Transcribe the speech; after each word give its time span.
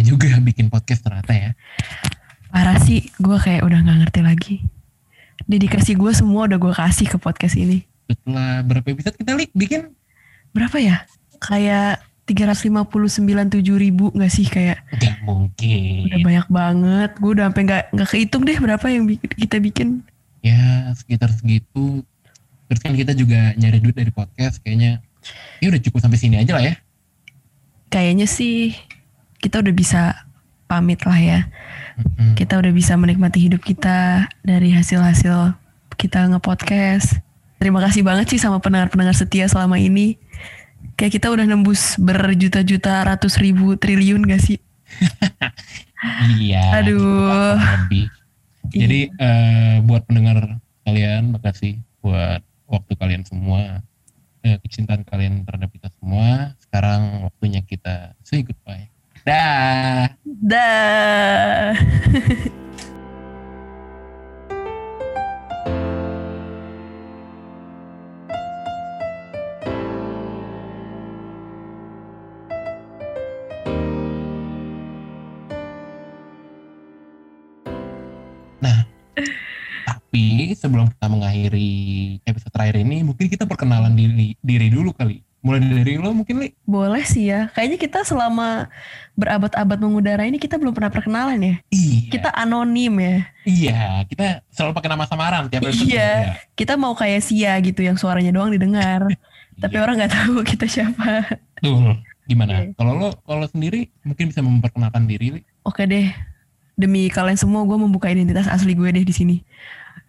capek 0.00 0.16
juga 0.16 0.40
bikin 0.40 0.66
podcast 0.72 1.04
ternyata 1.04 1.32
ya. 1.36 1.50
Parah 2.50 2.80
sih, 2.80 3.12
gue 3.20 3.36
kayak 3.36 3.62
udah 3.62 3.78
nggak 3.84 3.98
ngerti 4.08 4.20
lagi. 4.24 4.54
Dedikasi 5.44 5.92
gue 5.94 6.12
semua 6.16 6.48
udah 6.48 6.56
gue 6.56 6.72
kasih 6.72 7.06
ke 7.06 7.16
podcast 7.20 7.54
ini. 7.60 7.84
Setelah 8.08 8.64
berapa 8.64 8.86
episode 8.90 9.14
kita 9.20 9.36
Li, 9.36 9.46
bikin? 9.52 9.92
Berapa 10.56 10.80
ya? 10.80 11.04
Kayak 11.38 12.02
359 12.26 13.54
tujuh 13.58 13.76
ribu 13.76 14.14
gak 14.14 14.30
sih 14.30 14.46
kayak 14.46 14.82
Gak 15.02 15.18
mungkin. 15.26 16.06
udah 16.10 16.20
banyak 16.24 16.46
banget. 16.48 17.10
Gue 17.20 17.30
udah 17.36 17.44
sampai 17.50 17.62
nggak 17.68 17.84
nggak 17.94 18.08
kehitung 18.08 18.42
deh 18.48 18.58
berapa 18.58 18.86
yang 18.90 19.04
kita 19.36 19.56
bikin. 19.60 19.88
Ya 20.40 20.90
sekitar 20.96 21.30
segitu. 21.36 22.02
Terus 22.70 22.80
kan 22.80 22.94
kita 22.96 23.12
juga 23.12 23.52
nyari 23.58 23.78
duit 23.82 23.98
dari 23.98 24.10
podcast 24.14 24.62
kayaknya. 24.64 25.02
Ya 25.60 25.66
udah 25.70 25.80
cukup 25.82 25.98
sampai 26.02 26.18
sini 26.18 26.38
aja 26.40 26.54
lah 26.56 26.64
ya. 26.66 26.74
Kayaknya 27.90 28.26
sih 28.30 28.74
kita 29.40 29.64
udah 29.64 29.74
bisa 29.74 30.02
pamit 30.70 31.02
lah 31.02 31.18
ya. 31.18 31.40
Kita 32.38 32.56
udah 32.60 32.72
bisa 32.72 32.94
menikmati 32.94 33.42
hidup 33.42 33.60
kita 33.60 34.30
dari 34.46 34.70
hasil-hasil 34.72 35.58
kita 36.00 36.30
nge-podcast. 36.32 37.20
Terima 37.60 37.82
kasih 37.84 38.00
banget 38.00 38.32
sih 38.32 38.40
sama 38.40 38.56
pendengar-pendengar 38.62 39.12
setia 39.12 39.44
selama 39.50 39.76
ini. 39.76 40.16
Kayak 40.96 41.20
kita 41.20 41.28
udah 41.28 41.44
nembus 41.44 42.00
berjuta-juta, 42.00 43.04
ratus 43.04 43.36
ribu, 43.36 43.76
triliun 43.76 44.24
gak 44.28 44.42
sih? 44.44 44.58
Iya. 46.40 46.80
Aduh. 46.80 47.60
kurang 47.60 47.84
Lebih. 47.84 48.06
Jadi 48.72 49.00
eh, 49.12 49.76
buat 49.84 50.08
pendengar 50.08 50.56
kalian, 50.88 51.36
makasih 51.36 51.76
buat 52.00 52.40
waktu 52.64 52.96
kalian 52.96 53.28
semua, 53.28 53.84
eh, 54.40 54.56
kecintaan 54.64 55.04
kalian 55.04 55.44
terhadap 55.44 55.68
kita 55.68 55.92
semua. 56.00 56.56
Sekarang 56.56 57.28
waktunya 57.28 57.60
kita 57.60 58.16
say 58.24 58.40
goodbye. 58.40 58.88
Dah. 59.24 60.08
Dah. 60.24 61.76
Tapi 80.10 80.58
sebelum 80.58 80.90
kita 80.90 81.06
mengakhiri 81.06 81.70
episode 82.26 82.50
terakhir 82.50 82.82
ini, 82.82 83.06
mungkin 83.06 83.30
kita 83.30 83.46
perkenalan 83.46 83.94
diri, 83.94 84.34
diri 84.42 84.66
dulu 84.66 84.90
kali. 84.90 85.29
Mulai 85.40 85.60
dari 85.64 85.96
lo 85.96 86.12
mungkin, 86.12 86.36
Li. 86.36 86.52
Boleh 86.68 87.00
sih 87.08 87.32
ya. 87.32 87.48
Kayaknya 87.56 87.78
kita 87.80 87.98
selama 88.04 88.68
berabad-abad 89.16 89.78
mengudara 89.80 90.28
ini 90.28 90.36
kita 90.36 90.60
belum 90.60 90.76
pernah 90.76 90.92
perkenalan 90.92 91.40
ya. 91.40 91.54
Iya. 91.72 91.98
Kita 92.12 92.28
anonim 92.36 92.94
ya. 93.00 93.16
Iya, 93.48 93.80
kita 94.04 94.44
selalu 94.52 94.72
pakai 94.76 94.90
nama 94.92 95.04
samaran 95.08 95.48
tiap 95.48 95.64
episode. 95.64 95.88
Iya. 95.88 96.36
Kita 96.52 96.76
mau 96.76 96.92
kayak 96.92 97.24
Sia 97.24 97.56
gitu 97.64 97.80
yang 97.80 97.96
suaranya 97.96 98.36
doang 98.36 98.52
didengar. 98.52 99.08
Tapi 99.64 99.76
Iya. 99.76 99.82
orang 99.84 99.94
nggak 99.96 100.12
tahu 100.12 100.44
kita 100.52 100.68
siapa. 100.68 101.24
Betul. 101.56 101.96
Gimana? 102.28 102.60
Iya. 102.60 102.76
Kalau 102.76 102.92
lo 103.00 103.08
kalau 103.24 103.48
sendiri 103.48 103.88
mungkin 104.04 104.28
bisa 104.28 104.44
memperkenalkan 104.44 105.08
diri, 105.08 105.40
Li. 105.40 105.42
Oke 105.64 105.88
deh. 105.88 106.12
Demi 106.76 107.08
kalian 107.08 107.40
semua 107.40 107.64
gue 107.64 107.76
membuka 107.80 108.12
identitas 108.12 108.44
asli 108.44 108.76
gue 108.76 108.88
deh 108.92 109.04
di 109.04 109.12
sini. 109.16 109.36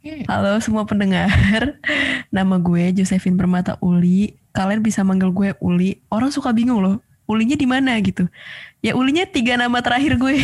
Oke. 0.02 0.26
Halo 0.26 0.58
semua 0.66 0.82
pendengar. 0.90 1.30
Nama 2.34 2.56
gue 2.58 2.90
Josephine 2.90 3.38
Permata 3.38 3.78
Uli. 3.86 4.34
Kalian 4.50 4.82
bisa 4.82 5.06
manggil 5.06 5.30
gue 5.30 5.54
Uli. 5.62 6.02
Orang 6.10 6.34
suka 6.34 6.50
bingung 6.50 6.82
loh. 6.82 6.98
Ulinya 7.30 7.54
di 7.54 7.70
mana 7.70 7.94
gitu. 8.02 8.26
Ya 8.82 8.98
ulinya 8.98 9.30
tiga 9.30 9.62
nama 9.62 9.78
terakhir 9.78 10.18
gue. 10.18 10.42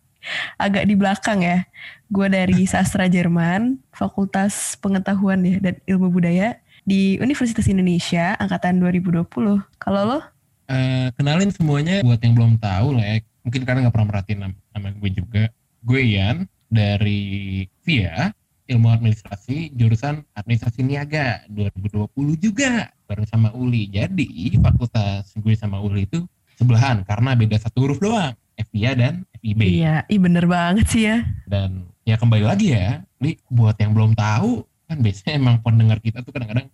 Agak 0.64 0.88
di 0.88 0.96
belakang 0.96 1.44
ya. 1.44 1.68
Gue 2.08 2.32
dari 2.32 2.64
sastra 2.72 3.04
Jerman, 3.04 3.76
Fakultas 3.92 4.80
Pengetahuan 4.80 5.44
ya 5.44 5.60
dan 5.60 5.76
Ilmu 5.84 6.08
Budaya 6.08 6.56
di 6.88 7.20
Universitas 7.20 7.68
Indonesia 7.68 8.32
angkatan 8.40 8.80
2020. 8.80 9.28
Kalau 9.76 10.02
lo? 10.08 10.24
Eh, 10.72 11.12
kenalin 11.20 11.52
semuanya 11.52 12.00
buat 12.00 12.24
yang 12.24 12.32
belum 12.32 12.56
tahu 12.64 12.96
lah 12.96 13.04
ya. 13.04 13.16
Mungkin 13.44 13.60
kalian 13.60 13.84
nggak 13.84 13.92
pernah 13.92 14.08
merhatiin 14.08 14.40
nama, 14.40 14.56
nama 14.72 14.88
gue 14.88 15.10
juga. 15.12 15.52
Gue 15.84 16.00
Ian 16.00 16.48
dari 16.72 17.60
VIA 17.84 18.32
Ilmu 18.66 18.90
Administrasi 18.90 19.70
jurusan 19.72 20.26
Administrasi 20.34 20.82
Niaga 20.82 21.46
2020 21.48 22.10
juga 22.36 22.90
bareng 23.06 23.24
sama 23.24 23.54
Uli. 23.54 23.86
Jadi 23.86 24.26
fakultas 24.58 25.30
gue 25.34 25.54
sama 25.54 25.78
Uli 25.78 26.04
itu 26.04 26.26
sebelahan 26.54 27.02
karena 27.02 27.32
beda 27.32 27.56
satu 27.56 27.86
huruf 27.86 27.98
doang. 27.98 28.34
FIA 28.56 28.96
dan 28.96 29.14
FIB. 29.36 29.60
Iya, 29.84 30.08
ih 30.08 30.16
bener 30.16 30.48
banget 30.48 30.88
sih 30.88 31.04
ya. 31.04 31.20
Dan 31.44 31.92
ya 32.02 32.16
kembali 32.16 32.40
lagi 32.40 32.72
ya, 32.72 33.04
Li, 33.20 33.36
buat 33.46 33.76
yang 33.76 33.92
belum 33.92 34.16
tahu 34.16 34.64
kan 34.88 34.96
biasanya 34.96 35.32
emang 35.36 35.56
pendengar 35.60 36.00
kita 36.00 36.24
tuh 36.24 36.32
kadang-kadang 36.32 36.72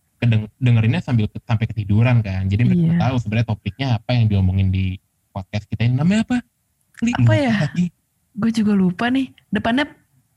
dengerinnya 0.56 1.02
sambil 1.02 1.26
ke- 1.26 1.42
sampai 1.42 1.66
ketiduran 1.66 2.22
kan. 2.22 2.46
Jadi 2.46 2.62
mereka 2.62 2.86
Iya. 2.86 3.00
tahu 3.02 3.14
sebenarnya 3.18 3.46
topiknya 3.50 3.86
apa 3.98 4.14
yang 4.14 4.30
diomongin 4.30 4.70
di 4.70 4.94
podcast 5.34 5.66
kita 5.66 5.82
ini 5.82 5.98
namanya 5.98 6.22
apa? 6.22 6.38
Li, 7.02 7.10
Apa 7.18 7.34
ya? 7.34 7.52
Gue 8.32 8.50
juga 8.54 8.72
lupa 8.72 9.10
nih. 9.10 9.34
Depannya 9.50 9.90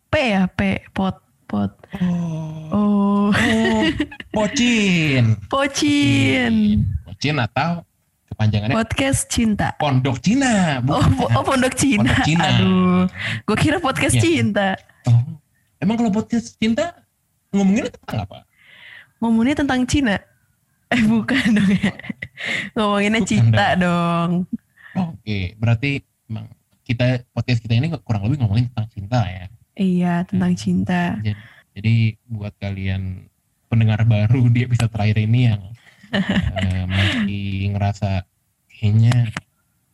P 0.09 0.13
ya, 0.17 0.49
P, 0.49 0.81
pot, 0.89 1.21
pot. 1.45 1.71
Oh, 2.01 2.69
Oh, 2.73 3.29
oh, 3.31 3.81
pocin. 4.35 5.37
pocin. 5.47 6.53
Pocin 7.05 7.35
atau 7.39 7.81
kepanjangannya 8.29 8.75
Podcast 8.75 9.29
cinta. 9.29 9.73
Pondok 9.77 10.19
Cina. 10.19 10.81
Oh, 10.83 10.99
po- 11.15 11.29
oh 11.31 11.43
pondok 11.43 11.73
Cina. 11.73 12.03
Pondok 12.03 12.19
Cina. 12.25 12.45
Aduh, 12.51 13.03
gue 13.45 13.57
kira 13.57 13.77
podcast 13.79 14.17
Iya. 14.17 14.23
cinta. 14.23 14.67
Oh. 15.07 15.39
Emang 15.79 15.95
kalau 15.95 16.11
podcast 16.11 16.57
cinta 16.57 16.97
ngomongin 17.49 17.87
tentang 17.87 18.25
apa? 18.25 18.37
Ngomongnya 19.21 19.55
tentang 19.63 19.81
Cina. 19.87 20.17
Eh 20.91 21.01
bukan 21.01 21.45
dong 21.55 21.71
ya. 21.71 21.93
Ngomonginnya 22.75 23.21
Bukan 23.23 23.29
cinta 23.29 23.65
dong. 23.73 24.31
Oke, 24.95 25.55
berarti 25.57 25.97
emang 26.27 26.45
kita 26.83 27.25
podcast 27.31 27.59
kita 27.59 27.73
ini 27.73 27.89
kurang 28.03 28.27
lebih 28.27 28.43
ngomongin 28.43 28.69
tentang 28.69 28.87
cinta 28.91 29.19
ya. 29.25 29.45
Iya, 29.75 30.23
tentang 30.23 30.55
cinta. 30.55 31.19
Jadi 31.75 32.15
buat 32.31 32.55
kalian 32.57 33.27
pendengar 33.67 34.07
baru 34.07 34.47
di 34.47 34.63
episode 34.63 34.87
terakhir 34.87 35.19
ini 35.19 35.51
yang 35.51 35.61
eh, 36.15 36.83
masih 36.87 37.75
ngerasa 37.75 38.23
kayaknya 38.71 39.35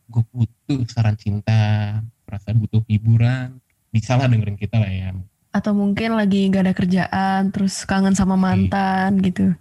gue 0.06 0.22
butuh 0.30 0.80
saran 0.86 1.18
cinta, 1.18 1.98
merasa 2.28 2.54
butuh 2.54 2.84
hiburan, 2.86 3.58
bisa 3.90 4.14
lah 4.14 4.28
dengerin 4.30 4.54
kita 4.60 4.78
lah 4.78 4.92
ya. 4.92 5.10
Atau 5.52 5.74
mungkin 5.74 6.14
lagi 6.14 6.48
gak 6.48 6.64
ada 6.68 6.74
kerjaan, 6.76 7.50
terus 7.50 7.82
kangen 7.84 8.14
sama 8.14 8.36
mantan 8.38 9.18
gitu. 9.20 9.52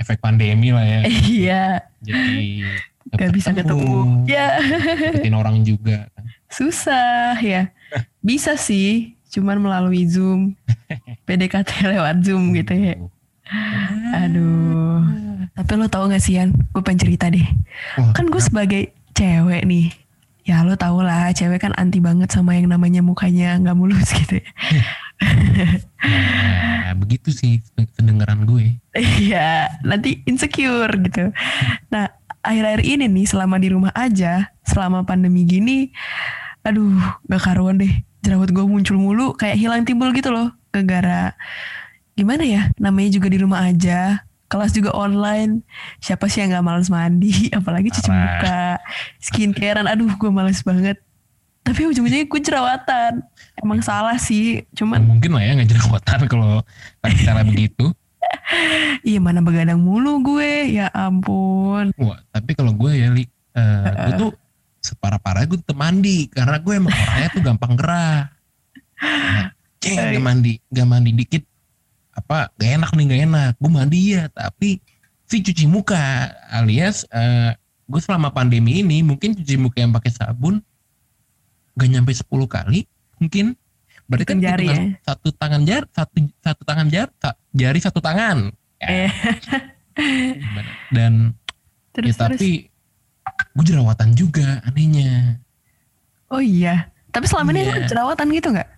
Efek 0.00 0.18
pandemi 0.18 0.74
lah 0.74 0.82
ya. 0.84 1.00
Iya, 1.28 1.64
Jadi 2.02 2.66
gak 3.14 3.30
bisa 3.30 3.54
ketemu. 3.54 4.26
Ya, 4.26 4.58
Deketin 5.12 5.36
orang 5.36 5.62
juga. 5.62 6.08
kan. 6.16 6.24
susah 6.52 7.36
ya. 7.40 7.70
Bisa 8.24 8.56
sih, 8.56 9.16
cuman 9.32 9.56
melalui 9.58 10.04
Zoom. 10.04 10.52
PDKT 11.26 11.88
lewat 11.88 12.20
Zoom 12.22 12.52
gitu 12.52 12.76
ya. 12.76 12.94
Aduh. 14.12 15.00
Tapi 15.52 15.72
lo 15.76 15.88
tau 15.88 16.08
gak 16.08 16.22
sih 16.22 16.36
Yan, 16.40 16.52
gue 16.52 16.82
pengen 16.84 17.00
cerita 17.00 17.28
deh. 17.32 17.44
Kan 18.16 18.28
gue 18.28 18.40
sebagai 18.40 18.92
cewek 19.12 19.68
nih, 19.68 19.92
ya 20.42 20.64
lo 20.66 20.74
tau 20.74 21.04
lah 21.04 21.30
cewek 21.30 21.62
kan 21.62 21.72
anti 21.76 22.00
banget 22.00 22.32
sama 22.32 22.56
yang 22.56 22.72
namanya 22.72 23.04
mukanya 23.04 23.60
nggak 23.60 23.76
mulus 23.76 24.10
gitu 24.24 24.40
ya. 24.40 24.48
Nah, 26.02 26.94
begitu 26.98 27.30
sih 27.30 27.62
kedengeran 27.94 28.42
gue. 28.48 28.74
Iya, 28.96 29.70
nanti 29.86 30.24
insecure 30.26 30.90
gitu. 30.98 31.30
Nah, 31.92 32.10
akhir-akhir 32.42 32.82
ini 32.82 33.06
nih 33.06 33.26
selama 33.30 33.56
di 33.62 33.68
rumah 33.70 33.92
aja, 33.94 34.50
selama 34.66 35.06
pandemi 35.06 35.46
gini, 35.46 35.94
aduh 36.66 36.98
gak 37.30 37.42
karuan 37.44 37.78
deh. 37.78 37.94
Jerawat 38.22 38.54
gue 38.54 38.62
muncul 38.62 38.96
mulu, 39.02 39.34
kayak 39.34 39.58
hilang 39.58 39.82
timbul 39.82 40.14
gitu 40.14 40.30
loh. 40.30 40.54
Gara-gara, 40.70 41.34
gimana 42.14 42.46
ya, 42.46 42.62
namanya 42.78 43.18
juga 43.18 43.26
di 43.26 43.38
rumah 43.42 43.66
aja. 43.66 44.22
Kelas 44.46 44.70
juga 44.70 44.92
online, 44.92 45.64
siapa 45.98 46.28
sih 46.28 46.44
yang 46.44 46.52
gak 46.54 46.62
males 46.64 46.86
mandi, 46.86 47.48
apalagi 47.58 47.90
cuci 47.90 48.10
muka, 48.12 48.78
skincarean, 49.18 49.88
aduh 49.90 50.12
gue 50.14 50.30
males 50.30 50.62
banget. 50.62 51.00
Tapi 51.62 51.86
ujung-ujungnya 51.86 52.26
gue 52.26 52.40
jerawatan. 52.42 53.22
Emang 53.58 53.80
salah 53.82 54.18
sih, 54.18 54.66
cuman 54.74 55.02
Mungkin 55.02 55.30
lah 55.34 55.42
ya 55.42 55.52
nggak 55.58 55.70
jerawatan 55.70 56.20
kalau 56.26 56.50
cara 57.02 57.42
begitu. 57.50 57.90
iya 59.02 59.18
mana 59.18 59.42
begadang 59.42 59.82
mulu 59.82 60.22
gue, 60.22 60.78
ya 60.78 60.90
ampun. 60.94 61.90
Wah, 61.98 62.18
tapi 62.30 62.54
kalau 62.54 62.70
gue 62.76 62.92
ya, 62.92 63.08
Li, 63.10 63.24
eh, 63.56 63.88
gue 63.88 64.14
tuh 64.18 64.30
separah-parah 65.02 65.50
gue 65.50 65.58
tetep 65.58 65.74
mandi 65.74 66.30
karena 66.30 66.62
gue 66.62 66.74
emang 66.78 66.94
orangnya 66.94 67.28
tuh 67.34 67.42
gampang 67.42 67.74
gerah. 67.74 68.30
Nah, 69.02 69.50
Ceng, 69.82 69.98
gak 69.98 70.22
mandi, 70.22 70.62
gak 70.70 70.86
mandi 70.86 71.10
dikit 71.10 71.42
apa 72.14 72.54
gak 72.54 72.70
enak 72.78 72.90
nih 72.94 73.04
gak 73.10 73.22
enak. 73.26 73.52
Gue 73.58 73.70
mandi 73.74 73.98
ya, 74.14 74.30
tapi 74.30 74.78
si 75.26 75.42
cuci 75.42 75.66
muka 75.66 76.30
alias 76.54 77.02
eh, 77.10 77.50
gue 77.90 77.98
selama 77.98 78.30
pandemi 78.30 78.78
ini 78.78 79.02
mungkin 79.02 79.34
cuci 79.34 79.58
muka 79.58 79.82
yang 79.82 79.90
pakai 79.90 80.14
sabun 80.14 80.62
gak 81.74 81.90
nyampe 81.90 82.14
10 82.14 82.30
kali 82.46 82.86
mungkin 83.18 83.58
berarti 84.06 84.24
kan 84.28 84.38
jari 84.38 84.66
ya? 84.70 84.82
satu 85.02 85.34
tangan 85.34 85.66
jar 85.66 85.82
satu 85.90 86.30
satu 86.44 86.62
tangan 86.62 86.86
jar 86.92 87.08
jari 87.50 87.80
satu 87.82 87.98
tangan 87.98 88.54
Ya, 88.82 89.06
Eh, 89.06 89.10
dan 90.90 91.38
terus 91.94 92.18
ya 92.18 92.26
tapi 92.26 92.71
gue 93.50 93.64
jerawatan 93.66 94.08
juga 94.12 94.62
anehnya. 94.62 95.38
Oh 96.26 96.38
iya. 96.38 96.88
Tapi 97.08 97.26
selama 97.26 97.50
ini 97.50 97.60
Iya. 97.62 97.72
lu 97.72 97.80
jerawatan 97.86 98.26
gitu 98.32 98.48
nggak? 98.50 98.70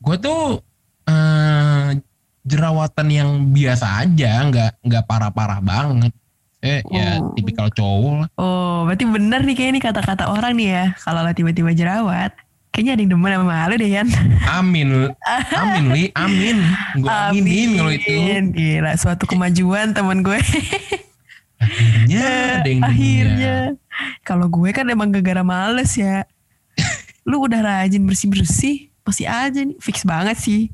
gue 0.00 0.16
tuh 0.20 0.60
eh, 1.04 1.88
jerawatan 2.42 3.08
yang 3.08 3.28
biasa 3.48 4.04
aja 4.04 4.44
nggak 4.44 4.70
nggak 4.84 5.04
parah-parah 5.04 5.58
banget 5.58 6.12
eh 6.60 6.84
ya 6.86 7.16
Oh. 7.18 7.32
tipikal 7.32 7.68
cowok 7.68 8.14
lah 8.20 8.28
Oh, 8.36 8.84
berarti 8.84 9.04
bener 9.04 9.40
nih 9.40 9.52
kayaknya 9.52 9.74
nih 9.74 9.84
kata-kata 9.84 10.28
orang 10.28 10.52
nih 10.54 10.68
ya. 10.70 10.84
Kalau 10.98 11.24
tiba-tiba 11.30 11.72
jerawat, 11.72 12.36
kayaknya 12.68 12.92
ada 12.92 13.00
yang 13.00 13.12
demen 13.12 13.32
sama 13.32 13.64
lu 13.64 13.74
deh 13.76 13.90
Yan. 13.90 14.08
amin 14.44 14.88
amin 15.52 15.84
li 15.88 16.04
amin 16.12 16.56
gue 16.96 17.08
aminin 17.32 17.68
kalau 17.74 17.92
itu 17.92 18.12
Amin. 18.12 18.44
Gila, 18.52 18.92
suatu 18.94 19.24
kemajuan 19.24 19.92
temen 19.92 20.20
gue. 20.20 20.36
akhirnya 21.60 22.24
ada 22.60 22.68
yang 22.68 22.82
Akhirnya. 22.82 23.56
Kalau 24.26 24.46
gue 24.50 24.70
kan 24.74 24.86
emang 24.88 25.12
gara-gara 25.14 25.42
males 25.44 25.94
ya. 25.94 26.26
lu 27.28 27.46
udah 27.46 27.60
rajin 27.62 28.04
bersih-bersih, 28.04 28.90
masih 29.06 29.26
aja 29.30 29.60
nih. 29.62 29.78
Fix 29.78 30.02
banget 30.02 30.38
sih. 30.40 30.72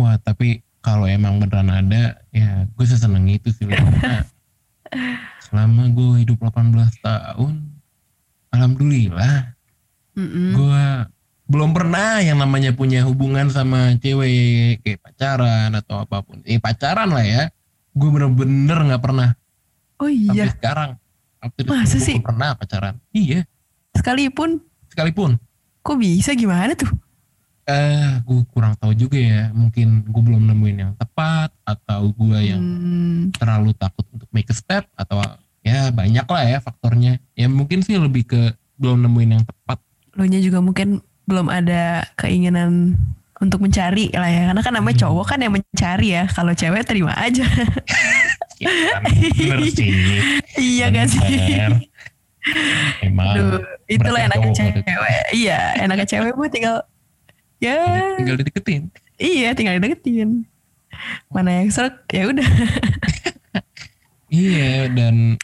wah 0.00 0.16
tapi 0.16 0.64
kalau 0.80 1.04
emang 1.04 1.36
beneran 1.36 1.68
ada 1.68 2.16
ya 2.32 2.64
gue 2.64 2.86
seseneng 2.88 3.28
itu 3.28 3.52
sih. 3.52 3.68
Karena 3.68 4.24
selama 5.50 5.90
gue 5.90 6.22
hidup 6.22 6.38
18 6.46 6.78
tahun 7.02 7.54
alhamdulillah 8.54 9.50
Mm-mm. 10.14 10.54
gue 10.54 10.84
belum 11.50 11.74
pernah 11.74 12.22
yang 12.22 12.38
namanya 12.38 12.70
punya 12.70 13.02
hubungan 13.02 13.50
sama 13.50 13.98
cewek 13.98 14.78
kayak 14.86 15.02
pacaran 15.02 15.74
atau 15.74 16.06
apa 16.06 16.22
pun 16.22 16.38
eh 16.46 16.62
pacaran 16.62 17.10
lah 17.10 17.26
ya 17.26 17.50
gue 17.98 18.08
bener-bener 18.14 18.78
nggak 18.86 19.02
pernah 19.02 19.34
Oh 20.00 20.08
sampai 20.08 20.34
iya, 20.34 20.46
sekarang 20.50 20.90
Up 21.38 21.52
to 21.54 21.62
the 21.62 21.68
Masa 21.68 21.96
sekarang 21.96 22.02
sih? 22.02 22.16
pernah 22.20 22.50
pacaran 22.52 22.94
iya 23.10 23.44
sekalipun 23.92 24.60
sekalipun 24.88 25.36
kok 25.80 25.96
bisa 25.96 26.32
gimana 26.32 26.72
tuh? 26.72 26.88
eh 27.64 28.18
gue 28.20 28.40
kurang 28.50 28.74
tahu 28.74 28.90
juga 28.92 29.14
ya 29.14 29.48
mungkin 29.50 30.02
gue 30.02 30.22
belum 30.22 30.42
nemuin 30.44 30.76
yang 30.78 30.92
tepat 30.96 31.54
atau 31.62 32.10
gue 32.10 32.38
yang 32.42 32.58
Hmm, 32.58 33.30
terlalu 33.30 33.70
takut 33.72 34.02
untuk 34.10 34.26
make 34.30 34.48
a 34.48 34.56
step 34.56 34.88
atau 34.92 35.22
ya 35.60 35.88
banyak 35.90 36.24
lah 36.24 36.42
ya 36.42 36.58
faktornya 36.58 37.20
ya 37.32 37.46
mungkin 37.46 37.80
sih 37.80 37.94
lebih 37.94 38.26
ke 38.26 38.40
belum 38.74 39.04
nemuin 39.04 39.30
yang 39.32 39.44
tepat 39.44 39.78
lo 40.12 40.24
nya 40.24 40.40
juga 40.40 40.58
mungkin 40.58 40.98
belum 41.24 41.46
ada 41.46 42.02
keinginan 42.16 42.98
untuk 43.40 43.62
mencari 43.62 44.12
lah 44.12 44.28
ya. 44.28 44.52
Karena 44.52 44.60
kan 44.60 44.72
namanya 44.74 44.96
Hmm. 44.98 45.04
cowok 45.06 45.26
kan 45.26 45.38
yang 45.40 45.54
mencari 45.54 46.08
ya. 46.12 46.28
Kalau 46.28 46.52
cewek 46.52 46.84
terima 46.84 47.16
aja. 47.16 47.40
ya 48.60 48.68
kan 48.68 49.00
bener 49.08 49.58
sih 49.72 49.90
iya 50.60 50.86
gak 50.92 51.08
sih? 51.08 51.20
Emang 53.04 53.36
Aduh, 53.36 53.60
itulah 53.84 54.20
enaknya 54.24 54.48
cowok 54.56 54.80
cewek. 54.80 55.20
Iya, 55.36 55.60
enaknya 55.84 56.06
cewek 56.08 56.32
mah 56.36 56.48
tinggal 56.48 56.76
ya 57.60 57.76
tinggal 58.16 58.36
dideketin 58.40 58.88
iya 59.20 59.52
tinggal 59.52 59.76
deketin. 59.76 60.48
Mana 61.28 61.60
yang 61.62 61.68
serak 61.70 62.08
ya 62.10 62.32
udah. 62.32 62.48
Iya 64.30 64.86
dan 64.94 65.34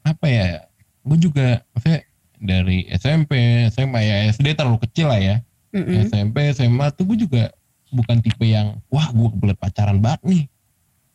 apa 0.00 0.24
ya? 0.24 0.64
Gue 1.04 1.20
juga 1.20 1.60
maksudnya 1.76 2.00
dari 2.40 2.88
SMP, 2.96 3.36
SMA 3.68 4.00
ya 4.00 4.16
SD 4.32 4.56
terlalu 4.56 4.80
kecil 4.88 5.12
lah 5.12 5.20
ya. 5.20 5.36
Mm-mm. 5.76 6.08
SMP, 6.08 6.48
SMA 6.56 6.88
tuh 6.96 7.04
gue 7.12 7.28
juga 7.28 7.52
bukan 7.92 8.24
tipe 8.24 8.48
yang 8.48 8.80
wah 8.88 9.12
gue 9.12 9.28
kebelet 9.36 9.58
pacaran 9.60 10.00
banget 10.00 10.20
nih 10.24 10.42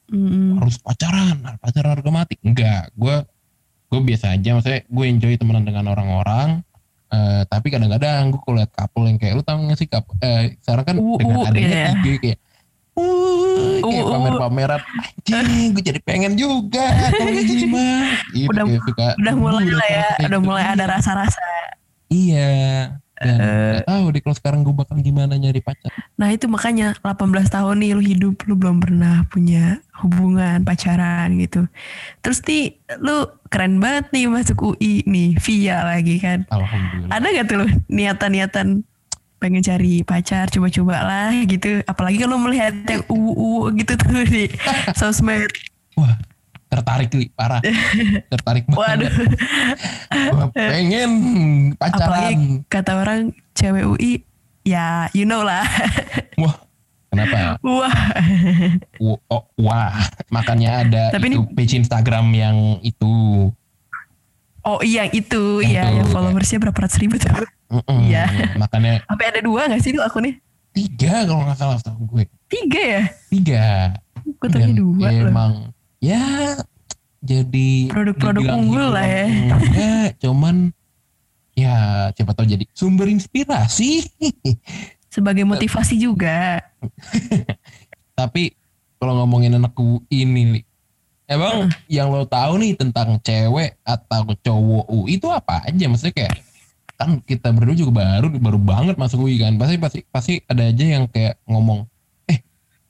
Mm-mm. 0.06 0.62
harus 0.62 0.78
pacaran 0.78 1.38
harus 1.42 1.60
pacaran 1.60 1.98
harga 1.98 2.12
mati 2.12 2.36
enggak 2.42 2.94
gue 2.94 3.16
gue 3.86 4.00
biasa 4.02 4.34
aja 4.34 4.54
maksudnya 4.54 4.82
gue 4.84 5.06
enjoy 5.06 5.34
temenan 5.36 5.64
dengan 5.64 5.86
orang-orang 5.88 6.62
eh, 7.08 7.42
tapi 7.46 7.70
kadang-kadang 7.70 8.30
gue 8.30 8.40
kalau 8.40 8.58
liat 8.58 8.70
couple 8.70 9.06
yang 9.06 9.18
kayak 9.18 9.34
lu 9.34 9.42
tau 9.42 9.58
gak 9.62 9.78
sih 9.78 9.88
couple, 9.88 10.14
eh, 10.20 10.58
sekarang 10.60 10.86
kan 10.86 10.96
Uh, 10.98 11.18
dengan 11.18 11.36
uh, 11.38 11.48
adanya 11.48 11.70
iya. 11.70 11.90
IG 11.96 12.08
kayak 12.20 12.40
Uh, 12.96 13.84
kayak 13.84 14.04
Uh, 14.04 14.08
uh. 14.08 14.12
pamer-pameran 14.16 14.82
anjing 15.28 15.70
gue 15.72 15.84
jadi 15.84 16.00
pengen 16.00 16.34
juga 16.34 16.86
kalau 17.12 17.32
gini 17.36 17.66
mah 17.68 18.08
gitu, 18.32 18.48
Udah- 18.50 18.66
kayak 18.66 18.84
suka, 18.88 19.08
Udah 19.20 19.34
"Uh, 19.34 19.40
mulai 19.42 19.68
lah 19.68 19.88
ya, 19.88 20.06
udah 20.24 20.40
gitu." 20.40 20.48
mulai 20.48 20.64
ada 20.66 20.86
rasa-rasa. 20.88 21.44
iya 22.08 22.52
dan 23.16 23.36
Eh. 23.36 23.72
gak 23.80 23.88
tahu 23.88 24.06
deh 24.10 24.22
kalau 24.22 24.36
sekarang 24.36 24.60
gue 24.62 24.72
bakal 24.72 24.96
gimana 25.00 25.34
nyari 25.34 25.60
pacar 25.60 25.88
Nah 26.16 26.30
itu 26.30 26.46
makanya 26.46 26.92
18 27.00 27.16
tahun 27.48 27.76
nih 27.80 27.92
lu 27.92 28.02
hidup 28.02 28.36
lu 28.44 28.54
belum 28.54 28.78
pernah 28.78 29.24
punya 29.26 29.80
hubungan 29.96 30.62
pacaran 30.62 31.40
gitu. 31.40 31.64
Terus 32.20 32.44
nih 32.44 32.76
lu 33.00 33.24
keren 33.48 33.80
banget 33.80 34.12
nih 34.12 34.28
masuk 34.28 34.76
UI 34.76 35.04
nih 35.04 35.40
via 35.40 35.84
lagi 35.86 36.20
kan. 36.20 36.44
alhamdulillah 36.48 37.10
Ada 37.10 37.28
gak 37.34 37.46
tuh 37.48 37.58
lu 37.58 37.68
niatan-niatan 37.88 38.68
pengen 39.36 39.62
cari 39.62 40.02
pacar 40.02 40.48
coba-coba 40.48 40.96
lah 41.00 41.32
gitu. 41.44 41.80
Apalagi 41.86 42.20
kalau 42.20 42.36
melihat 42.36 42.76
yang 42.84 43.04
uu 43.08 43.72
gitu 43.72 43.96
tuh 43.96 44.24
di 44.26 44.52
sosmed. 45.00 45.48
wah 45.96 46.16
tertarik 46.66 47.10
li 47.12 47.30
parah 47.30 47.62
tertarik 48.32 48.66
banget 48.66 48.80
Waduh. 49.06 49.14
Gua 50.32 50.46
pengen 50.52 51.12
pacaran 51.74 52.04
Apalagi 52.04 52.48
kata 52.66 52.92
orang 52.96 53.20
cewek 53.52 53.86
UI 53.86 54.14
ya 54.62 55.08
you 55.12 55.24
know 55.24 55.42
lah. 55.42 55.62
wah 56.42 56.56
kenapa 57.08 57.62
Wah. 57.62 57.96
Wa- 58.98 59.24
oh, 59.30 59.44
wah 59.58 59.94
makanya 60.28 60.82
ada 60.82 61.04
Tapi 61.10 61.32
itu 61.32 61.46
page 61.52 61.74
Instagram 61.76 62.26
yang 62.30 62.58
itu 62.82 63.14
Oh 64.62 64.82
iya 64.82 65.06
itu 65.06 65.62
Yang 65.62 65.70
itu, 65.86 65.98
yang 66.02 66.08
followersnya 66.10 66.58
berapa 66.60 66.74
ratus 66.76 66.98
ribu 66.98 67.16
tuh. 67.16 67.30
Mm-mm. 67.68 68.00
Iya. 68.04 68.26
makanya 68.58 69.02
Sampai 69.10 69.26
ada 69.30 69.40
dua 69.40 69.70
gak 69.70 69.80
sih 69.80 69.94
tuh 69.94 70.02
akunnya? 70.02 70.42
tiga 70.70 71.24
kalau 71.24 71.46
nggak 71.46 71.56
salah 71.56 71.80
tau 71.80 71.96
gue 71.96 72.28
Tiga 72.46 72.82
ya? 72.82 73.04
tiga 73.30 73.66
Gue 74.26 74.50
Dan 74.50 74.74
dua 74.74 75.08
loh. 75.08 75.72
Ya 76.06 76.26
jadi 77.26 77.90
Produk-produk 77.90 78.46
unggul 78.54 78.86
lah 78.94 79.06
ya. 79.06 79.26
enggak 79.58 80.10
cuman 80.22 80.70
ya 81.58 81.76
siapa 82.14 82.36
tahu 82.38 82.46
jadi 82.46 82.66
sumber 82.76 83.10
inspirasi. 83.10 84.06
Sebagai 85.10 85.48
motivasi 85.48 85.96
juga. 85.98 86.62
tapi 88.20 88.54
kalau 89.02 89.24
ngomongin 89.24 89.58
anak 89.58 89.74
UI 89.74 90.06
ini 90.12 90.44
Li, 90.60 90.62
emang 91.26 91.72
yang 91.90 92.12
lo 92.12 92.28
tahu 92.28 92.62
nih 92.62 92.76
tentang 92.78 93.18
cewek 93.24 93.80
atau 93.82 94.36
cowok 94.36 94.86
UI 94.92 95.18
itu 95.18 95.28
apa 95.32 95.66
aja? 95.66 95.86
Maksudnya 95.88 96.14
kayak 96.14 96.36
kan 96.96 97.20
kita 97.24 97.52
berdua 97.52 97.76
juga 97.76 97.92
baru 98.06 98.28
baru 98.38 98.60
banget 98.60 98.96
masuk 99.00 99.26
UI 99.26 99.40
kan. 99.40 99.56
Pasti 99.58 99.76
pasti 99.80 100.00
pasti 100.12 100.34
ada 100.46 100.68
aja 100.68 100.86
yang 100.86 101.08
kayak 101.10 101.40
ngomong 101.48 101.88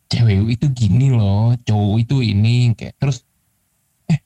cewek 0.05 0.57
itu 0.59 0.65
gini 0.71 1.09
loh 1.09 1.53
cowok 1.65 1.95
itu 2.01 2.15
ini 2.21 2.71
kayak 2.77 2.93
terus 2.97 3.25
eh 4.05 4.19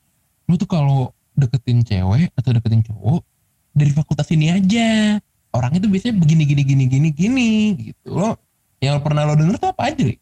lu 0.45 0.59
tuh 0.59 0.67
kalau 0.67 1.12
deketin 1.33 1.81
cewek 1.81 2.29
atau 2.36 2.51
deketin 2.51 2.83
cowok 2.83 3.24
dari 3.71 3.91
fakultas 3.95 4.27
ini 4.29 4.51
aja 4.51 5.17
orang 5.55 5.79
itu 5.79 5.88
biasanya 5.88 6.19
begini 6.19 6.43
gini 6.45 6.63
gini 6.67 6.83
gini 6.86 7.09
gini 7.09 7.50
gitu 7.91 8.12
loh 8.12 8.36
yang 8.79 9.00
pernah 9.00 9.24
lo 9.24 9.36
denger 9.36 9.55
tuh 9.59 9.71
apa 9.71 9.91
aja 9.91 10.03
Li? 10.03 10.15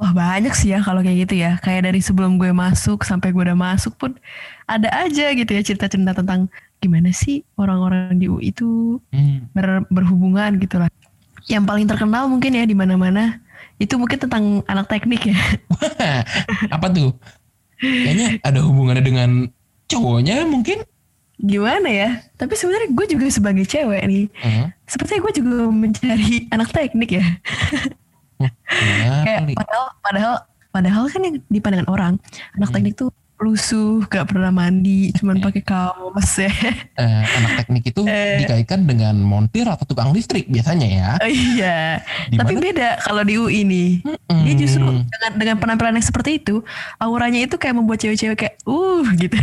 Wah 0.00 0.10
banyak 0.10 0.50
sih 0.56 0.74
ya 0.74 0.82
kalau 0.82 0.98
kayak 0.98 1.28
gitu 1.28 1.38
ya. 1.38 1.62
Kayak 1.62 1.86
dari 1.86 2.02
sebelum 2.02 2.34
gue 2.34 2.50
masuk 2.50 3.06
sampai 3.06 3.30
gue 3.30 3.38
udah 3.38 3.54
masuk 3.54 3.94
pun 3.94 4.18
ada 4.66 4.90
aja 4.90 5.30
gitu 5.30 5.46
ya 5.46 5.62
cerita-cerita 5.62 6.10
tentang 6.18 6.50
gimana 6.82 7.14
sih 7.14 7.46
orang-orang 7.54 8.18
di 8.18 8.26
UI 8.26 8.50
itu 8.50 8.98
Hmm. 9.14 9.46
ber- 9.54 9.86
berhubungan 9.88 10.58
gitu 10.58 10.82
lah. 10.82 10.90
Yang 11.46 11.64
paling 11.70 11.86
terkenal 11.86 12.26
mungkin 12.26 12.50
ya 12.50 12.66
di 12.66 12.74
mana-mana 12.74 13.38
itu 13.78 13.94
mungkin 13.96 14.18
tentang 14.18 14.64
anak 14.66 14.88
teknik 14.88 15.32
ya. 15.32 15.38
apa 16.74 16.86
tuh? 16.92 17.12
Kayaknya 17.78 18.38
ada 18.42 18.60
hubungannya 18.62 19.04
dengan 19.04 19.30
cowoknya 19.88 20.46
mungkin. 20.46 20.84
Gimana 21.42 21.88
ya? 21.90 22.10
Tapi 22.38 22.54
sebenarnya 22.54 22.94
gue 22.94 23.06
juga 23.10 23.26
sebagai 23.26 23.66
cewek 23.66 24.02
nih, 24.06 24.24
Hmm. 24.38 24.70
sepertinya 24.86 25.20
gue 25.26 25.32
juga 25.42 25.56
mencari 25.66 26.46
anak 26.54 26.70
teknik 26.70 27.18
ya. 27.18 27.26
Kenapa, 28.38 29.22
kayak 29.26 29.40
padahal 29.54 29.86
padahal 30.02 30.34
padahal 30.72 31.02
kan 31.10 31.20
yang 31.22 31.36
di 31.46 31.58
pandangan 31.58 31.88
orang 31.90 32.12
anak 32.54 32.68
Hmm. 32.70 32.74
teknik 32.78 32.94
tuh 32.96 33.10
lusuh 33.42 34.06
gak 34.06 34.24
pernah 34.24 34.48
mandi 34.48 35.10
cuman 35.12 35.38
pakai 35.38 35.60
kaos 35.60 36.32
ya 36.36 36.48
Eh, 36.94 37.22
anak 37.26 37.50
teknik 37.58 37.84
itu 37.86 38.02
Eh. 38.04 38.40
dikaitkan 38.40 38.82
dengan 38.82 39.18
montir 39.18 39.64
atau 39.64 39.82
tukang 39.82 40.10
listrik 40.10 40.46
biasanya 40.46 40.86
ya. 40.86 41.10
oh, 41.16 41.26
iya 41.26 41.78
Di 42.26 42.36
tapi 42.36 42.54
beda 42.56 43.00
kalau 43.00 43.20
di 43.20 43.34
UI 43.34 43.60
nih 43.62 43.90
Mm-mm. 44.00 44.40
dia 44.42 44.54
justru 44.56 44.86
dengan 45.02 45.32
dengan 45.34 45.56
penampilan 45.58 45.92
yang 45.92 46.04
seperti 46.04 46.38
itu 46.38 46.62
auranya 46.96 47.40
itu 47.40 47.56
kayak 47.56 47.74
membuat 47.74 47.98
cewek-cewek 47.98 48.38
kayak 48.38 48.54
uh 48.62 49.02
gitu 49.12 49.34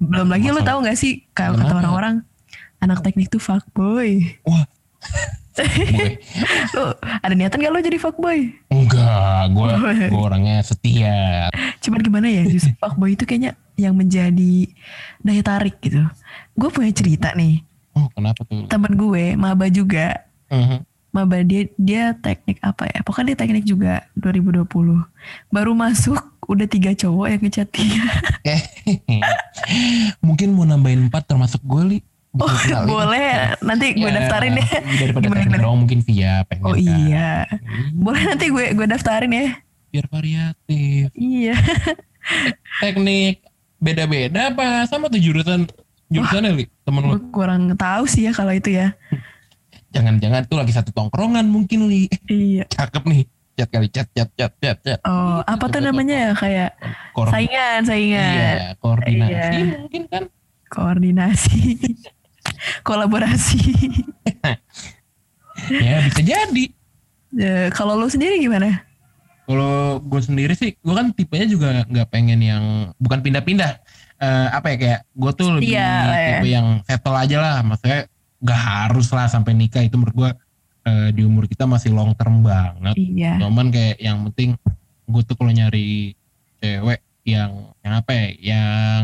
belum 0.00 0.26
lagi 0.26 0.46
lu 0.46 0.54
Masalah- 0.54 0.66
tahu 0.66 0.78
nggak 0.82 0.96
sih 0.96 1.12
kalau 1.30 1.56
kata 1.56 1.74
orang-orang 1.74 2.14
anak 2.78 3.00
teknik 3.00 3.28
tuh 3.28 3.38
fuckboy. 3.38 4.20
Wah. 4.42 4.64
Lu 6.74 6.84
ada 6.98 7.30
niatan 7.30 7.62
gak 7.62 7.70
lo 7.70 7.78
jadi 7.78 7.96
fuckboy? 7.96 8.50
enggak, 8.66 9.42
gue 9.50 9.70
gue 10.10 10.18
orangnya 10.18 10.58
setia. 10.60 11.46
Cuman 11.78 12.00
gimana 12.00 12.26
ya, 12.26 12.42
justru 12.42 12.74
fuckboy 12.82 13.14
itu 13.14 13.22
kayaknya 13.22 13.54
yang 13.74 13.94
menjadi 13.94 14.66
daya 15.20 15.42
tarik 15.42 15.78
gitu. 15.78 16.02
Gue 16.52 16.68
punya 16.68 16.90
cerita 16.90 17.30
nih, 17.32 17.62
Oh, 17.94 18.10
kenapa 18.10 18.42
tuh? 18.42 18.66
temen 18.66 18.92
gue, 18.92 19.34
maba 19.34 19.70
juga. 19.70 20.26
Mhm. 20.50 20.82
Maba 21.10 21.46
dia, 21.46 21.70
dia 21.78 22.10
teknik 22.12 22.58
apa 22.58 22.90
ya, 22.90 22.98
pokoknya 23.00 23.32
dia 23.32 23.38
teknik 23.38 23.62
juga 23.62 24.02
2020. 24.18 24.66
Baru 25.46 25.70
masuk, 25.70 26.18
udah 26.44 26.66
tiga 26.66 26.90
cowok 26.90 27.26
yang 27.30 27.40
ngechat 27.40 27.68
dia. 27.70 28.02
Eh, 28.44 28.60
mungkin 30.20 30.52
mau 30.52 30.66
nambahin 30.66 31.08
empat 31.08 31.24
termasuk 31.24 31.62
gue 31.62 31.82
li. 31.86 31.98
Oh 32.36 32.50
kenalin. 32.50 32.86
boleh, 32.88 33.30
nanti 33.60 33.86
gue 33.92 34.04
Ya, 34.04 34.14
daftarin 34.16 34.54
ya. 34.54 34.66
Daripada 34.98 35.22
Gimana, 35.22 35.42
gimana? 35.44 35.66
mungkin 35.72 35.98
via 36.00 36.42
pengen 36.44 36.64
Oh 36.64 36.72
kan. 36.72 36.82
iya, 36.82 37.32
Hmm, 37.46 37.88
boleh 37.96 38.22
nanti 38.24 38.46
gue 38.48 38.64
gue 38.72 38.86
daftarin 38.86 39.30
ya. 39.30 39.48
Biar 39.88 40.06
variatif. 40.08 41.14
Iya. 41.14 41.54
Teknik 42.80 43.38
beda-beda 43.76 44.48
apa 44.48 44.82
sama 44.84 45.06
tuh 45.06 45.18
jurusan 45.18 45.68
jurusannya 46.06 46.50
li 46.54 46.64
temen 46.80 47.04
lu 47.04 47.18
kurang 47.30 47.70
tahu 47.74 48.04
sih 48.04 48.24
ya 48.24 48.32
kalau 48.32 48.50
itu 48.50 48.72
ya. 48.72 48.96
jangan-jangan 49.94 50.42
tuh 50.44 50.56
lagi 50.56 50.72
satu 50.72 50.90
tongkrongan 50.90 51.44
mungkin 51.44 51.86
li 51.86 52.10
Iya. 52.24 52.66
cakep 52.74 53.04
nih 53.04 53.22
chat 53.54 53.68
kali 53.68 53.86
chat 53.86 54.08
chat 54.10 54.28
chat 54.32 54.52
chat 54.56 54.78
chat 54.80 54.98
Oh, 55.00 55.38
apa 55.40 55.64
tuh 55.68 55.78
namanya 55.78 56.16
ya 56.18 56.32
kayak 56.32 56.70
Kor- 57.12 57.30
saingan, 57.30 57.84
saingan, 57.84 58.34
iya 58.34 58.74
koordinasi 58.76 59.30
Iya. 59.30 59.78
mungkin 59.78 60.02
kan 60.08 60.24
koordinasi, 60.66 61.78
kolaborasi. 62.86 63.60
ya 65.84 66.04
bisa 66.04 66.20
jadi 66.20 66.64
Ya, 67.34 67.66
kalau 67.74 67.98
lu 67.98 68.06
sendiri 68.06 68.38
gimana? 68.38 68.86
Kalau 69.44 70.00
gue 70.00 70.20
sendiri 70.22 70.54
sih, 70.56 70.78
gue 70.78 70.94
kan 70.94 71.10
tipenya 71.12 71.46
juga 71.50 71.68
nggak 71.84 72.08
pengen 72.08 72.40
yang 72.40 72.64
bukan 72.96 73.20
pindah-pindah. 73.20 73.82
Eh, 74.22 74.48
apa 74.54 74.72
ya 74.72 74.76
kayak 74.78 75.00
gue 75.10 75.32
tuh 75.34 75.48
lebih 75.58 75.74
ya. 75.74 75.90
tipe 76.38 76.48
yang 76.48 76.80
settle 76.86 77.18
aja 77.18 77.36
lah. 77.42 77.56
Maksudnya 77.66 78.06
nggak 78.40 78.60
harus 78.62 79.08
lah 79.10 79.26
sampai 79.26 79.52
nikah 79.52 79.82
itu 79.82 79.98
menurut 79.98 80.14
gue 80.16 80.30
eh, 80.88 81.08
di 81.12 81.26
umur 81.26 81.50
kita 81.50 81.66
masih 81.66 81.90
long 81.92 82.14
term 82.14 82.40
banget. 82.40 82.94
Iya. 82.96 83.42
Cuman 83.42 83.68
kayak 83.74 83.98
yang 83.98 84.22
penting 84.30 84.54
gue 85.04 85.22
tuh 85.26 85.34
kalau 85.36 85.52
nyari 85.52 86.14
cewek 86.62 87.02
yang 87.26 87.74
yang 87.82 87.94
apa 87.98 88.10
ya, 88.14 88.26
yang 88.54 89.02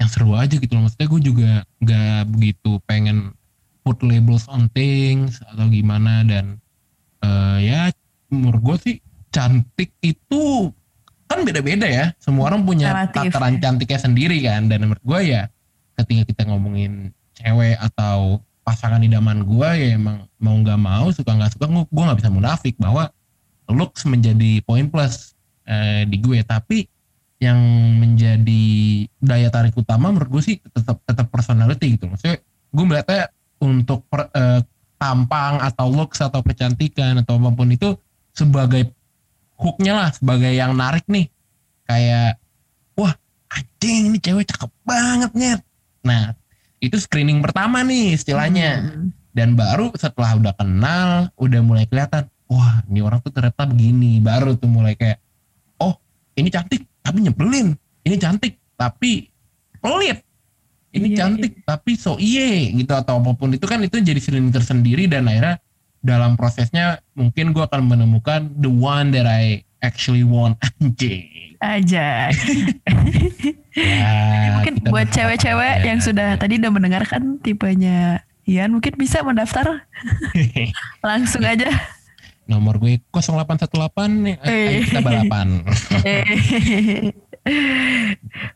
yang 0.00 0.08
seru 0.10 0.34
aja 0.34 0.54
gitu 0.56 0.72
loh. 0.74 0.86
Maksudnya 0.86 1.08
gue 1.08 1.20
juga 1.22 1.50
nggak 1.82 2.20
begitu 2.34 2.70
pengen 2.88 3.32
put 3.84 4.00
labels 4.00 4.48
on 4.48 4.66
things 4.72 5.44
atau 5.44 5.68
gimana 5.68 6.24
dan 6.24 6.56
eh, 7.20 7.58
ya 7.68 7.80
menurut 8.32 8.60
gue 8.64 8.76
sih 8.80 8.96
cantik 9.30 9.92
itu 10.00 10.72
kan 11.28 11.42
beda-beda 11.42 11.86
ya. 11.86 12.06
Semua 12.20 12.52
orang 12.52 12.62
punya 12.62 12.92
Relatif. 12.92 13.34
tataran 13.34 13.58
cantiknya 13.58 14.00
sendiri 14.00 14.38
kan. 14.44 14.70
Dan 14.70 14.88
menurut 14.88 15.04
gue 15.04 15.20
ya 15.34 15.48
ketika 15.98 16.22
kita 16.26 16.42
ngomongin 16.50 17.14
cewek 17.34 17.78
atau 17.78 18.42
pasangan 18.64 19.02
idaman 19.04 19.44
gue 19.44 19.70
ya 19.76 19.88
emang 20.00 20.24
mau 20.40 20.56
nggak 20.56 20.80
mau 20.80 21.12
suka 21.12 21.36
nggak 21.36 21.52
suka 21.54 21.68
gue 21.68 22.02
nggak 22.08 22.18
bisa 22.24 22.32
munafik 22.32 22.74
bahwa 22.80 23.12
looks 23.68 24.08
menjadi 24.08 24.64
poin 24.64 24.88
plus 24.88 25.36
eh, 25.68 26.08
di 26.08 26.16
gue 26.16 26.40
tapi 26.40 26.88
yang 27.44 27.60
menjadi 28.00 28.64
daya 29.20 29.52
tarik 29.52 29.76
utama 29.76 30.08
menurut 30.08 30.40
gue 30.40 30.42
sih 30.42 30.56
tetap 30.64 31.04
tetap 31.04 31.28
personality 31.28 32.00
gitu. 32.00 32.08
Maksudnya 32.08 32.40
gue 32.72 32.84
melihatnya 32.88 33.24
untuk 33.60 34.08
per- 34.08 34.32
eh, 34.32 34.60
tampang 34.96 35.60
atau 35.60 35.92
looks 35.92 36.24
atau 36.24 36.40
kecantikan 36.40 37.20
atau 37.20 37.36
apa 37.36 37.52
pun 37.52 37.68
itu 37.68 37.92
sebagai 38.32 38.88
hooknya 39.60 39.92
lah 39.92 40.08
sebagai 40.16 40.48
yang 40.48 40.72
narik 40.72 41.04
nih. 41.04 41.28
Kayak 41.84 42.40
wah 42.96 43.12
anjing 43.52 44.08
ini 44.08 44.18
cewek 44.18 44.48
cakep 44.48 44.70
banget 44.88 45.30
nyet. 45.36 45.60
Nah 46.08 46.32
itu 46.80 46.96
screening 46.96 47.44
pertama 47.44 47.84
nih 47.84 48.16
istilahnya. 48.16 48.70
Hmm. 48.80 49.12
dan 49.34 49.58
baru 49.58 49.90
setelah 49.98 50.38
udah 50.38 50.54
kenal 50.54 51.26
udah 51.34 51.58
mulai 51.58 51.90
kelihatan 51.90 52.30
wah 52.46 52.86
ini 52.86 53.02
orang 53.02 53.18
tuh 53.18 53.34
ternyata 53.34 53.66
begini. 53.66 54.22
Baru 54.22 54.54
tuh 54.54 54.70
mulai 54.70 54.94
kayak 54.94 55.18
oh 55.82 55.98
ini 56.38 56.54
cantik 56.54 56.86
tapi 57.04 57.18
nyebelin. 57.28 57.76
Ini 58.08 58.16
cantik 58.16 58.56
tapi 58.80 59.28
pelit. 59.78 60.24
Ini 60.94 61.06
Iya, 61.10 61.16
cantik 61.26 61.52
tapi 61.66 61.98
so 61.98 62.16
iye 62.16 62.72
gitu 62.72 62.96
atau 62.96 63.20
apa 63.20 63.36
pun. 63.36 63.52
Itu 63.52 63.68
kan 63.68 63.84
itu 63.84 64.00
jadi 64.00 64.16
screening 64.16 64.54
tersendiri 64.54 65.04
dan 65.10 65.28
akhirnya 65.28 65.60
dalam 66.00 66.36
prosesnya 66.36 67.00
mungkin 67.12 67.52
gue 67.52 67.64
akan 67.64 67.84
menemukan 67.84 68.48
the 68.60 68.70
one 68.70 69.12
that 69.12 69.28
I 69.28 69.66
actually 69.84 70.24
want. 70.24 70.56
Anjing. 70.80 71.58
Aja. 71.64 72.28
ya, 73.72 74.60
mungkin 74.60 74.74
buat 74.88 75.08
cewek-cewek 75.12 75.84
yang 75.84 75.98
sudah 76.00 76.36
tadi 76.36 76.60
udah 76.60 76.72
mendengarkan 76.72 77.40
tipenya 77.40 78.20
Ian 78.44 78.76
mungkin 78.76 78.94
bisa 79.00 79.24
mendaftar. 79.24 79.88
Langsung 81.08 81.40
aja. 81.44 81.72
Nomor 82.44 82.76
gue 82.76 83.00
0818 83.10 83.70
nih, 84.20 84.36
eh, 84.44 84.84
kita 84.84 85.00
balapan 85.00 85.64
Eh. 86.04 86.24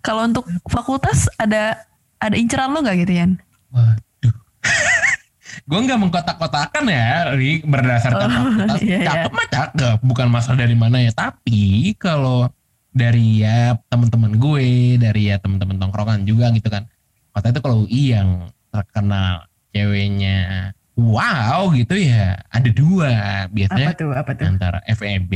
Kalau 0.00 0.25
untuk 0.25 0.49
fakultas 0.66 1.28
ada 1.37 1.76
ada 2.18 2.35
inceran 2.35 2.73
lo 2.73 2.80
nggak 2.80 3.04
gitu 3.04 3.12
Yan? 3.14 3.30
Waduh. 3.71 4.35
gue 5.68 5.78
nggak 5.85 6.00
mengkotak-kotakan 6.00 6.85
ya, 6.88 7.37
Ri, 7.37 7.61
berdasarkan 7.61 8.25
Oh, 8.25 8.33
fakultas. 8.33 8.78
iya, 8.80 8.97
iya. 8.97 9.09
cakep 9.09 9.33
mah 9.33 9.49
cakep, 9.49 9.99
bukan 10.00 10.28
masalah 10.33 10.59
dari 10.59 10.76
mana 10.76 11.04
ya. 11.04 11.12
Tapi 11.12 11.92
kalau 12.00 12.49
dari 12.90 13.45
ya 13.45 13.76
teman-teman 13.92 14.40
gue, 14.40 14.68
dari 14.97 15.28
ya 15.28 15.37
teman-teman 15.37 15.76
tongkrongan 15.76 16.25
juga 16.25 16.49
gitu 16.57 16.68
kan. 16.73 16.88
Kata 17.37 17.52
itu 17.52 17.61
kalau 17.61 17.85
UI 17.85 18.16
yang 18.16 18.49
terkenal 18.73 19.47
ceweknya 19.71 20.73
wow 20.98 21.70
gitu 21.70 21.94
ya, 21.94 22.34
ada 22.50 22.68
dua 22.68 23.12
biasanya 23.48 23.94
tuh? 23.94 24.10
Apa 24.10 24.34
antara 24.42 24.82
FEB 24.84 25.30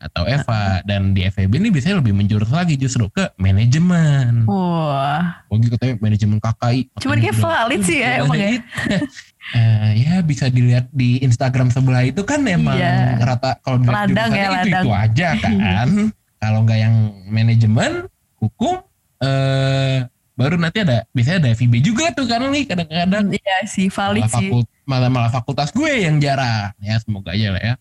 atau 0.00 0.24
Eva 0.24 0.80
dan 0.80 1.12
di 1.12 1.28
FEB 1.28 1.60
ini 1.60 1.68
biasanya 1.68 2.00
lebih 2.00 2.16
menjurus 2.16 2.48
lagi 2.48 2.78
justru 2.78 3.10
ke 3.10 3.28
manajemen. 3.36 4.48
Wah, 4.48 5.44
Oh 5.50 5.58
gitu 5.58 5.74
katanya 5.74 6.00
manajemen 6.00 6.38
KKI. 6.38 6.80
Cuman 6.96 7.16
kayak 7.20 7.36
valid 7.36 7.80
sih 7.84 7.98
ya, 8.00 8.24
bilang, 8.24 8.24
emang 8.24 8.38
ya. 8.38 8.50
Eh, 9.50 9.90
ya 10.00 10.14
bisa 10.22 10.46
dilihat 10.46 10.86
di 10.88 11.18
Instagram 11.20 11.68
sebelah 11.68 12.06
itu 12.06 12.22
kan 12.22 12.40
emang 12.46 12.78
Iya. 12.78 13.18
rata 13.18 13.58
kalau 13.60 13.82
dilihat 13.82 14.08
Ladang 14.08 14.30
ya, 14.30 14.40
itu, 14.40 14.52
ladang. 14.54 14.84
itu 14.86 14.90
aja 14.94 15.28
kan. 15.44 15.88
kalau 16.38 16.58
nggak 16.64 16.78
yang 16.78 16.94
manajemen, 17.28 17.92
hukum, 18.38 18.80
eh 19.20 20.06
baru 20.32 20.56
nanti 20.56 20.80
ada 20.80 21.04
biasanya 21.12 21.38
ada 21.44 21.48
FIB 21.52 21.84
juga 21.84 22.08
tuh 22.16 22.24
kan 22.24 22.40
nih 22.48 22.64
kadang-kadang 22.64 23.28
iya 23.28 23.56
sih 23.68 23.92
valid 23.92 24.24
sih. 24.32 24.48
Malah 24.90 25.06
malah 25.06 25.30
fakultas 25.30 25.70
gue 25.70 26.02
yang 26.02 26.18
jarang. 26.18 26.74
Ya 26.82 26.98
semoga 26.98 27.30
aja 27.30 27.54
lah 27.54 27.62
ya. 27.62 27.74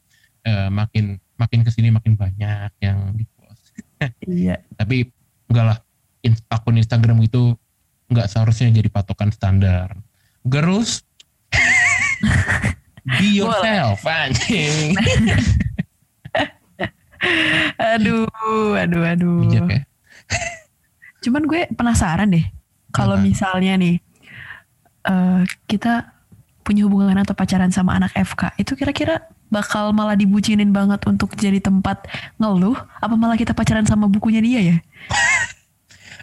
Eh, 0.45 0.69
makin 0.69 1.17
makin 1.35 1.65
ke 1.65 1.73
sini 1.73 1.89
makin 1.89 2.13
banyak 2.13 2.69
yang 2.79 3.17
di 3.17 3.25
close 3.33 3.73
Iya. 4.29 4.61
tapi 4.77 5.09
enggak 5.49 5.65
lah. 5.65 5.77
In- 6.21 6.45
akun 6.51 6.75
Instagram 6.77 7.17
itu 7.23 7.55
nggak 8.11 8.27
seharusnya 8.29 8.69
jadi 8.69 8.89
patokan 8.91 9.33
standar. 9.33 9.97
Girls 10.45 11.01
be 13.17 13.39
yourself 13.39 14.05
anjing. 14.05 14.93
Aduh, 17.79 18.27
aduh, 18.75 19.03
aduh. 19.03 19.43
bijak 19.43 19.67
ya. 19.67 19.81
Cuman 21.19 21.43
gue 21.43 21.67
penasaran 21.75 22.31
deh. 22.31 22.47
Kalau 22.95 23.19
misalnya 23.19 23.75
nih 23.75 23.99
eh 25.03 25.41
kita 25.67 26.18
punya 26.69 26.85
hubungan 26.85 27.17
atau 27.17 27.33
pacaran 27.33 27.73
sama 27.73 27.97
anak 27.97 28.13
FK, 28.13 28.61
itu 28.61 28.77
kira-kira 28.77 29.25
bakal 29.49 29.89
malah 29.89 30.13
dibucinin 30.13 30.69
banget 30.69 31.01
untuk 31.09 31.33
jadi 31.33 31.57
tempat 31.57 32.05
ngeluh 32.37 32.77
apa 33.01 33.17
malah 33.17 33.33
kita 33.33 33.57
pacaran 33.57 33.89
sama 33.89 34.05
bukunya 34.05 34.37
dia 34.37 34.59
ya? 34.61 34.77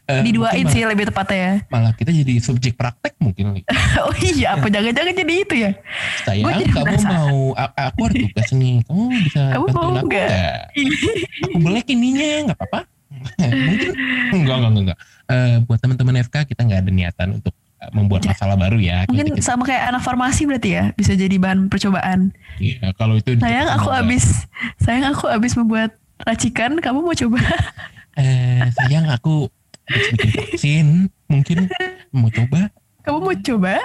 Eh, 0.06 0.22
Diduain 0.22 0.62
mungkin 0.62 0.70
sih 0.70 0.86
lebih 0.86 1.10
tepatnya 1.10 1.34
ya. 1.34 1.54
malah, 1.66 1.90
malah 1.90 1.92
kita 1.98 2.14
jadi 2.14 2.38
subjek 2.38 2.78
praktek 2.78 3.18
mungkin 3.18 3.58
oh 4.06 4.14
iya, 4.22 4.54
apa 4.54 4.70
jangan-jangan 4.70 5.18
jadi 5.18 5.34
itu 5.42 5.54
ya? 5.66 5.74
sayang 6.22 6.46
jadi 6.46 6.70
kamu 6.70 6.86
penasaran. 6.94 7.10
mau 7.10 7.38
aku 7.58 8.00
ada 8.06 8.14
tugas 8.22 8.48
nih 8.54 8.74
kamu 8.86 9.02
bisa 9.26 9.42
Kamu 9.50 9.66
mau 9.66 9.66
bantuin 9.66 9.98
aku 9.98 10.06
nggak? 10.06 10.28
nggak 10.30 10.54
aku 11.42 11.58
belek 11.66 11.86
ininya 11.90 12.28
nggak 12.46 12.58
apa-apa 12.62 12.80
mungkin 13.50 13.90
enggak 14.30 14.56
enggak 14.62 14.70
enggak, 14.70 14.82
enggak. 14.86 14.98
Eh, 15.26 15.54
buat 15.66 15.78
teman-teman 15.82 16.14
FK 16.22 16.34
kita 16.54 16.60
nggak 16.62 16.80
ada 16.86 16.90
niatan 16.94 17.28
untuk 17.42 17.54
membuat 17.90 18.22
Ja- 18.22 18.32
masalah 18.32 18.54
baru 18.54 18.76
ya 18.76 19.04
Mungkin 19.06 19.34
Kita- 19.34 19.44
sama 19.44 19.62
kayak 19.62 19.90
anak 19.90 20.02
farmasi 20.02 20.42
berarti 20.44 20.70
ya, 20.72 20.84
bisa 20.92 21.12
jadi 21.12 21.34
bahan 21.34 21.66
percobaan. 21.66 22.32
Iya, 22.56 22.90
kalau 22.94 23.14
itu 23.14 23.36
Sayang 23.36 23.68
aku 23.70 23.86
semoga. 23.86 23.98
habis, 24.00 24.24
sayang 24.78 25.06
aku 25.08 25.24
habis 25.26 25.52
membuat 25.54 25.90
racikan, 26.18 26.72
kamu 26.76 26.98
mau 27.00 27.12
coba? 27.12 27.40
eh 28.16 28.64
sayang 28.74 29.06
aku 29.06 29.52
habis 29.84 30.06
bikin 30.10 30.30
vaksin 30.32 30.86
mungkin 31.26 31.58
mau 32.10 32.26
coba 32.28 32.72
Kamu 33.00 33.18
mau 33.20 33.36
coba? 33.36 33.78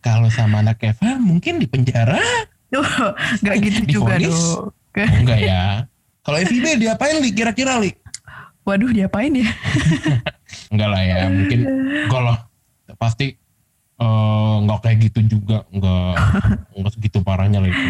Kalau 0.00 0.28
sama 0.28 0.60
anak 0.60 0.80
Eva 0.82 1.16
mungkin 1.16 1.60
di 1.60 1.66
penjara. 1.66 2.16
Duh, 2.70 2.86
gak 3.40 3.56
gitu 3.60 3.98
juga 3.98 4.16
Divonis? 4.16 4.32
dong. 4.32 4.72
Oh, 4.96 5.12
enggak 5.20 5.38
ya. 5.38 5.84
Kalau 6.20 6.38
FIB 6.38 6.78
diapain 6.78 7.18
li 7.18 7.30
kira-kira 7.30 7.76
li? 7.76 7.92
Waduh 8.62 8.88
diapain 8.88 9.34
ya? 9.34 9.44
Enggak 10.70 10.88
lah 10.88 11.02
ya, 11.02 11.26
mungkin 11.26 11.60
enggak 12.06 12.22
lah. 12.22 12.38
Pasti 12.94 13.34
eh, 14.00 14.54
enggak 14.62 14.78
kayak 14.80 14.98
gitu 15.10 15.20
juga, 15.38 15.66
enggak 15.68 16.14
enggak 16.78 16.92
segitu 16.94 17.18
parahnya 17.20 17.58
lah 17.58 17.68
itu. 17.68 17.86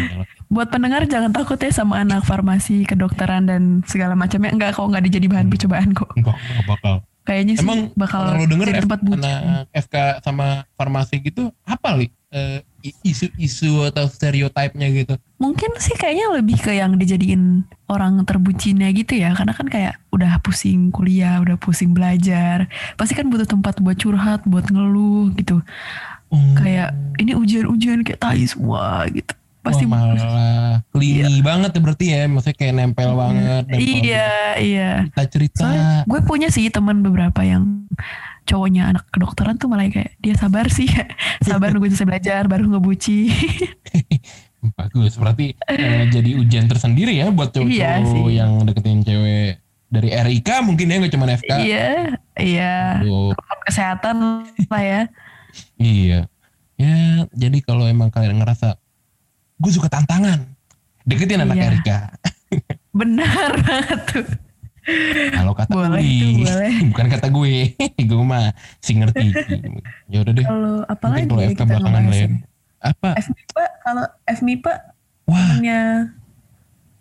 Buat 0.51 0.73
pendengar 0.73 1.05
jangan 1.07 1.31
takut 1.31 1.55
ya 1.55 1.71
sama 1.71 2.01
anak 2.01 2.25
farmasi, 2.25 2.83
kedokteran 2.83 3.47
dan 3.47 3.85
segala 3.85 4.17
macamnya. 4.17 4.51
Enggak 4.51 4.75
kok 4.75 4.89
enggak 4.89 5.05
dijadi 5.07 5.27
bahan 5.29 5.47
percobaan 5.47 5.89
kok. 5.93 6.09
Enggak, 6.17 6.35
enggak 6.35 6.65
bakal. 6.67 6.95
Kayaknya 7.21 7.53
sih 7.53 7.61
Emang 7.61 7.79
bakal 7.93 8.33
kalau 8.33 8.49
denger 8.49 8.65
jadi 8.73 8.81
F- 8.81 8.85
tempat 8.89 8.99
bucin. 9.05 9.21
anak 9.29 9.69
FK 9.77 9.95
sama 10.25 10.65
farmasi 10.73 11.21
gitu, 11.21 11.53
apa 11.61 11.93
li? 11.93 12.09
Eh, 12.33 12.65
isu-isu 13.05 13.85
atau 13.85 14.09
stereotipnya 14.09 14.89
gitu. 14.89 15.13
Mungkin 15.41 15.73
sih 15.81 15.97
kayaknya 15.97 16.37
lebih 16.37 16.61
ke 16.61 16.77
yang 16.77 16.93
dijadiin 17.01 17.65
orang 17.89 18.21
terbucinnya 18.29 18.93
gitu 18.93 19.17
ya. 19.17 19.33
Karena 19.33 19.57
kan 19.57 19.65
kayak 19.65 19.97
udah 20.13 20.37
pusing 20.45 20.93
kuliah, 20.93 21.41
udah 21.41 21.57
pusing 21.57 21.97
belajar. 21.97 22.69
Pasti 22.93 23.17
kan 23.17 23.25
butuh 23.25 23.49
tempat 23.49 23.81
buat 23.81 23.97
curhat, 23.97 24.45
buat 24.45 24.69
ngeluh 24.69 25.33
gitu. 25.33 25.65
Oh, 26.29 26.39
Kayak 26.55 26.93
ini 27.17 27.33
ujian-ujian 27.33 28.05
kayak 28.05 28.21
tai 28.21 28.45
semua 28.45 29.09
gitu. 29.09 29.33
Pasti 29.61 29.85
Wah, 29.85 30.13
malah 30.13 30.81
lini 30.97 31.37
banget 31.45 31.77
ya 31.77 31.79
berarti 31.85 32.05
ya, 32.09 32.21
maksudnya 32.25 32.57
kayak 32.57 32.73
nempel 32.81 33.13
banget. 33.13 33.63
nempel 33.69 33.77
Iya, 33.77 34.33
iya. 34.57 34.91
Kita 35.09 35.25
cerita. 35.29 35.61
Soalnya 35.61 35.89
gue 36.09 36.19
punya 36.25 36.49
sih 36.49 36.65
teman 36.73 37.05
beberapa 37.05 37.45
yang 37.45 37.85
cowoknya 38.49 38.89
anak 38.89 39.05
kedokteran 39.13 39.61
tuh 39.61 39.69
malah 39.69 39.85
kayak 39.87 40.17
dia 40.17 40.33
sabar 40.33 40.65
sih 40.73 40.89
sabar 41.45 41.71
nunggu 41.71 41.93
selesai 41.93 42.09
belajar 42.09 42.41
baru 42.49 42.67
ngebuci 42.73 43.19
Bagus, 44.63 45.17
berarti 45.17 45.57
eh, 45.67 46.05
jadi 46.07 46.37
ujian 46.37 46.65
tersendiri 46.65 47.15
ya 47.15 47.29
buat 47.29 47.49
cowok 47.49 47.65
Iya 47.65 47.91
sih. 48.03 48.25
yang 48.31 48.61
deketin 48.61 49.01
cewek 49.01 49.57
dari 49.87 50.09
RIK 50.09 50.49
mungkin 50.61 50.85
ya 50.85 50.95
nggak 50.97 51.11
cuma 51.11 51.25
FK. 51.27 51.51
iya 51.59 51.87
iya 52.37 52.73
Aduh, 52.97 53.33
kesehatan 53.63 54.45
lah 54.67 54.81
ya 54.81 55.01
iya. 55.75 56.19
Ya, 56.75 56.97
jadi 57.29 57.57
kalau 57.59 57.85
emang 57.85 58.09
kalian 58.09 58.37
ngerasa 58.37 58.73
gue 59.55 59.71
suka 59.71 59.85
tantangan, 59.87 60.45
deketin 61.03 61.37
anak 61.39 61.53
Iya. 61.55 61.69
RIK. 61.71 61.89
benar 62.99 63.51
banget 63.59 63.99
tuh 64.07 64.25
Kalau 65.31 65.53
kata 65.53 65.69
Boleh, 65.71 65.93
Uli, 65.95 66.09
itu 66.35 66.41
boleh. 66.43 66.73
bukan 66.89 67.07
kata 67.07 67.27
gue, 67.29 67.53
gue 68.09 68.23
mah 68.23 68.49
si 68.77 68.91
ngerti. 68.93 69.29
Ya 70.07 70.21
udah 70.21 70.33
deh, 70.33 70.41
kalau 70.41 70.81
apa 70.83 71.03
mungkin 71.03 71.13
lagi 71.15 71.27
kalau 71.27 71.41
FK 71.43 71.51
kita 71.51 71.63
belakangan 71.67 72.03
lain. 72.07 72.31
Apa? 72.81 73.13
FMIPA 73.21 73.63
kalau 73.85 74.05
FMIPA 74.25 74.73
Wah, 75.29 75.47
punya 75.55 75.79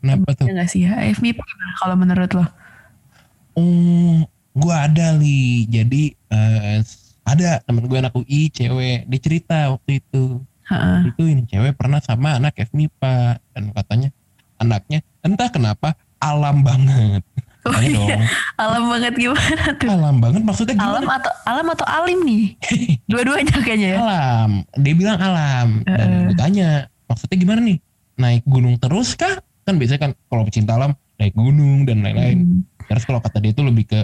kenapa 0.05 0.29
tuh? 0.37 0.47
ya 0.47 0.53
nggak 0.55 0.69
sih 0.69 0.81
ya 0.85 0.93
FMIPA 1.17 1.41
gimana 1.41 1.73
kalau 1.81 1.97
menurut 1.97 2.31
lo 2.37 2.47
Oh, 3.59 4.23
gue 4.55 4.75
ada 4.75 5.11
li. 5.19 5.67
Jadi 5.67 6.15
eh, 6.15 6.79
ada 7.27 7.59
temen 7.67 7.85
gue 7.91 7.99
anak 7.99 8.15
UI 8.15 8.49
cewek, 8.49 9.11
dia 9.11 9.21
cerita 9.21 9.75
waktu 9.75 9.99
itu. 9.99 10.39
Heeh. 10.71 11.11
Itu 11.11 11.23
ini 11.27 11.43
cewek 11.51 11.75
pernah 11.75 11.99
sama 11.99 12.39
anak 12.39 12.55
FMIPA 12.71 13.43
dan 13.53 13.65
katanya 13.75 14.09
anaknya 14.63 15.03
entah 15.27 15.51
kenapa 15.51 15.99
alam 16.23 16.63
banget. 16.63 17.27
Oh 17.81 17.83
Tanya 17.83 17.97
iya, 17.97 18.13
dong, 18.13 18.25
alam 18.61 18.83
banget 18.93 19.13
gimana 19.17 19.65
tuh? 19.73 19.89
alam 19.89 20.17
banget 20.21 20.43
maksudnya 20.45 20.75
Alam 20.77 21.01
gimana? 21.01 21.17
atau 21.17 21.33
alam 21.49 21.67
atau 21.73 21.87
alim 21.89 22.19
nih? 22.29 22.43
Dua-duanya 23.11 23.57
kayaknya 23.57 23.89
ya. 23.97 23.99
Alam. 24.05 24.51
Dia 24.77 24.93
bilang 24.93 25.17
alam. 25.17 25.69
Dan 25.89 25.97
Heeh. 25.97 26.21
gue 26.29 26.37
tanya, 26.37 26.69
maksudnya 27.09 27.37
gimana 27.41 27.61
nih? 27.65 27.79
Naik 28.21 28.45
gunung 28.45 28.77
terus 28.77 29.17
kah? 29.17 29.41
Kan 29.65 29.81
biasanya 29.81 30.01
kan 30.05 30.13
kalau 30.29 30.45
pecinta 30.45 30.77
alam 30.77 30.93
naik 31.17 31.33
gunung 31.33 31.89
dan 31.89 32.05
lain-lain. 32.05 32.39
Hmm. 32.45 32.61
Terus 32.85 33.09
kalau 33.09 33.25
kata 33.25 33.41
dia 33.41 33.57
itu 33.57 33.65
lebih 33.65 33.89
ke 33.89 34.01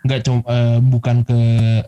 nggak 0.00 0.20
cuma 0.26 0.40
eh, 0.48 0.78
bukan 0.80 1.16
ke 1.22 1.38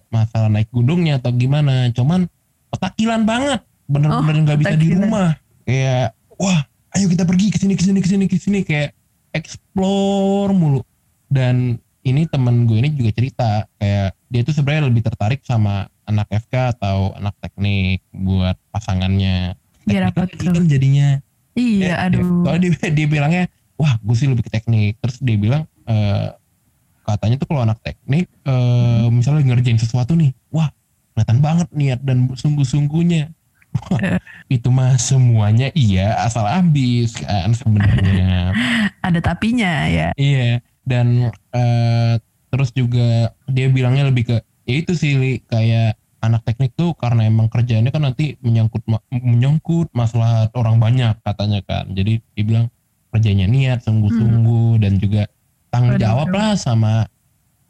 masalah 0.07 0.47
naik 0.47 0.71
gunungnya 0.71 1.19
atau 1.19 1.33
gimana, 1.33 1.91
cuman 1.91 2.29
petakilan 2.71 3.25
banget, 3.25 3.61
bener-bener 3.91 4.47
nggak 4.47 4.61
bisa 4.63 4.75
di 4.79 4.95
rumah. 4.95 5.35
Kayak 5.65 6.13
wah, 6.37 6.61
ayo 6.93 7.09
kita 7.09 7.25
pergi 7.25 7.51
ke 7.51 7.59
sini 7.59 7.75
ke 7.75 7.83
sini 7.83 7.99
ke 7.99 8.09
sini 8.09 8.25
ke 8.29 8.37
sini 8.37 8.59
kayak 8.63 8.93
explore 9.33 10.53
mulu. 10.53 10.85
Dan 11.33 11.81
ini 12.05 12.29
temen 12.29 12.69
gue 12.69 12.77
ini 12.83 12.93
juga 12.93 13.11
cerita 13.15 13.51
kayak 13.81 14.13
dia 14.29 14.41
tuh 14.45 14.53
sebenarnya 14.53 14.91
lebih 14.91 15.03
tertarik 15.07 15.41
sama 15.47 15.89
anak 16.05 16.29
FK 16.29 16.77
atau 16.77 17.17
anak 17.17 17.33
teknik 17.41 18.05
buat 18.13 18.59
pasangannya. 18.75 19.57
Biar 19.89 20.13
Teknik 20.13 20.45
apa 20.45 20.51
kan 20.61 20.67
jadinya 20.69 21.09
Iya, 21.53 21.85
Ya, 21.85 21.95
aduh. 22.09 22.49
Soalnya 22.49 22.61
dia, 22.73 22.89
dia 22.97 23.07
bilangnya, 23.09 23.45
wah 23.77 24.01
gue 24.01 24.17
sih 24.17 24.25
lebih 24.25 24.49
ke 24.49 24.53
teknik. 24.53 24.97
Terus 25.05 25.21
dia 25.21 25.37
bilang, 25.37 25.69
eh, 25.85 26.33
katanya 27.05 27.37
tuh 27.37 27.47
kalau 27.53 27.61
anak 27.69 27.77
teknik, 27.85 28.25
eh, 28.25 29.07
misalnya 29.13 29.45
ngerjain 29.53 29.77
sesuatu 29.77 30.17
nih, 30.17 30.33
wah 30.49 30.73
kelihatan 31.13 31.39
banget 31.45 31.69
niat 31.77 32.01
dan 32.01 32.33
sungguh-sungguhnya. 32.33 33.29
Wah, 33.73 34.01
Eh. 34.01 34.21
itu 34.61 34.69
mah 34.69 34.97
semuanya 35.01 35.73
iya 35.73 36.25
asal 36.25 36.45
ambis 36.45 37.17
kan 37.17 37.53
sebenarnya. 37.53 38.53
Ada 39.07 39.21
tapinya 39.21 39.89
ya. 39.89 40.09
iya. 40.17 40.61
Dan 40.83 41.31
eh, 41.31 42.15
terus 42.53 42.75
juga 42.75 43.33
dia 43.49 43.67
bilangnya 43.73 44.11
lebih 44.13 44.29
ke, 44.29 44.37
ya 44.69 44.75
itu 44.77 44.93
sih 44.93 45.17
Li, 45.17 45.33
kayak 45.47 45.97
anak 46.23 46.47
teknik 46.47 46.73
tuh 46.79 46.95
karena 46.95 47.27
emang 47.27 47.51
kerjaannya 47.51 47.91
kan 47.91 48.03
nanti 48.07 48.39
menyangkut 48.39 48.87
ma- 48.87 49.03
menyangkut 49.11 49.91
masalah 49.91 50.47
orang 50.55 50.79
banyak 50.79 51.19
katanya 51.27 51.61
kan. 51.67 51.91
Jadi 51.91 52.23
dia 52.35 52.45
bilang 52.47 52.67
kerjanya 53.13 53.47
niat, 53.51 53.83
sungguh-sungguh 53.85 54.81
dan 54.81 54.97
juga 55.03 55.27
tanggung 55.73 55.99
jawab 55.99 56.29
lah 56.31 56.55
sama 56.55 57.09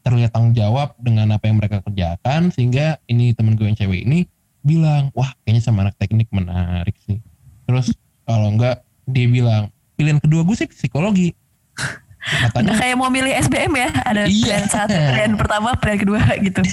terlihat 0.03 0.35
tanggung 0.35 0.55
jawab 0.55 0.99
dengan 0.99 1.31
apa 1.31 1.47
yang 1.47 1.63
mereka 1.63 1.79
kerjakan 1.87 2.51
sehingga 2.51 2.99
ini 3.07 3.33
temen 3.33 3.55
gue 3.55 3.71
yang 3.71 3.79
cewek 3.79 4.03
ini 4.03 4.27
bilang 4.63 5.15
wah 5.15 5.31
kayaknya 5.43 5.63
sama 5.63 5.87
anak 5.87 5.97
teknik 5.99 6.27
menarik 6.35 6.95
sih. 7.07 7.23
Terus 7.67 7.95
kalau 8.27 8.55
enggak 8.55 8.83
dia 9.07 9.27
bilang 9.31 9.71
pilihan 9.95 10.19
kedua 10.19 10.43
gue 10.43 10.57
sih 10.59 10.69
psikologi. 10.69 11.35
Udah 12.23 12.39
Katanya 12.49 12.75
kayak 12.79 12.97
mau 12.97 13.09
milih 13.09 13.33
SBM 13.37 13.73
ya. 13.75 13.89
Ada 14.01 14.23
Iya. 14.25 14.39
pilihan 14.39 14.67
satu, 14.69 14.95
pilihan 14.95 15.33
pertama, 15.35 15.69
pilihan 15.75 15.99
kedua 16.01 16.21
gitu. 16.39 16.63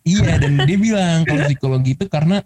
Iya 0.00 0.36
dan 0.36 0.56
dia 0.60 0.76
bilang 0.76 1.24
kalau 1.24 1.44
psikologi 1.44 1.92
itu 1.92 2.04
karena 2.06 2.40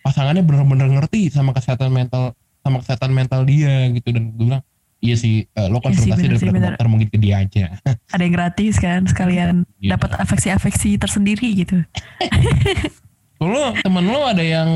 pasangannya 0.00 0.42
bener-bener 0.42 0.90
ngerti 0.92 1.30
sama 1.30 1.50
kesehatan 1.50 1.88
mental 1.88 2.34
sama 2.60 2.78
kesehatan 2.78 3.10
mental 3.10 3.42
dia 3.42 3.86
gitu 3.90 4.10
dan 4.10 4.26
gue 4.28 4.42
bilang 4.44 4.62
iya 4.98 5.14
sih 5.14 5.46
eh, 5.46 5.66
lo 5.66 5.78
Iya 5.78 5.94
sih, 5.94 6.10
konsultasi 6.10 6.24
daripada 6.28 6.50
bener. 6.52 6.70
dokter 6.72 6.86
mungkin 6.88 7.08
ke 7.08 7.16
dia 7.16 7.34
aja. 7.38 7.78
Ada 8.14 8.22
yang 8.22 8.34
gratis 8.34 8.74
kan 8.76 9.00
sekalian 9.04 9.54
Iya. 9.78 9.94
dapat 9.94 10.18
afeksi-afeksi 10.18 10.94
tersendiri 10.96 11.46
gitu. 11.56 11.78
Kalau 13.38 13.76
temen 13.76 14.04
lo 14.04 14.24
ada 14.24 14.40
yang 14.40 14.68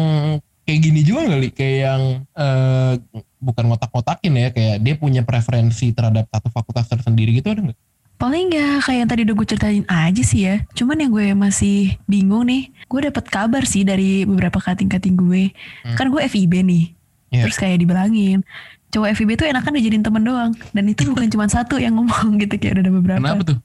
kayak 0.63 0.81
gini 0.81 1.01
juga 1.01 1.27
nggak 1.27 1.41
li 1.41 1.51
kayak 1.51 1.77
yang 1.81 2.03
eh, 2.31 2.93
bukan 3.41 3.65
ngotak-ngotakin 3.73 4.33
ya 4.37 4.49
kayak 4.53 4.77
dia 4.85 4.95
punya 4.95 5.25
preferensi 5.25 5.91
terhadap 5.91 6.29
satu 6.29 6.53
fakultas 6.53 6.87
tersendiri 6.87 7.35
gitu 7.41 7.51
ada 7.51 7.61
nggak? 7.65 7.79
Paling 8.21 8.53
nggak 8.53 8.85
kayak 8.85 8.99
yang 9.01 9.09
tadi 9.09 9.21
udah 9.25 9.35
gue 9.41 9.47
ceritain 9.49 9.85
aja 9.89 10.23
sih 10.23 10.41
ya. 10.45 10.61
Cuman 10.77 11.01
yang 11.01 11.11
gue 11.11 11.33
masih 11.33 11.97
bingung 12.05 12.45
nih, 12.45 12.69
gue 12.85 13.01
dapet 13.09 13.25
kabar 13.33 13.65
sih 13.65 13.81
dari 13.81 14.29
beberapa 14.29 14.61
kating-kating 14.61 15.17
gue. 15.17 15.57
Hmm. 15.89 15.97
Kan 15.97 16.13
gue 16.13 16.21
FIB 16.29 16.61
nih. 16.61 16.85
Iya. 17.33 17.49
Terus 17.49 17.57
kayak 17.57 17.81
dibilangin, 17.81 18.45
cowok 18.93 19.09
FIB 19.17 19.31
tuh 19.41 19.49
enakan 19.49 19.73
dijadiin 19.73 20.05
temen 20.05 20.21
doang. 20.21 20.53
Dan 20.77 20.85
itu 20.93 21.09
bukan 21.09 21.33
cuma 21.33 21.49
satu 21.57 21.81
yang 21.81 21.97
ngomong 21.97 22.37
gitu, 22.45 22.61
kayak 22.61 22.77
udah 22.77 22.85
ada 22.85 22.93
beberapa. 22.93 23.25
Kenapa 23.25 23.43
tuh? 23.57 23.59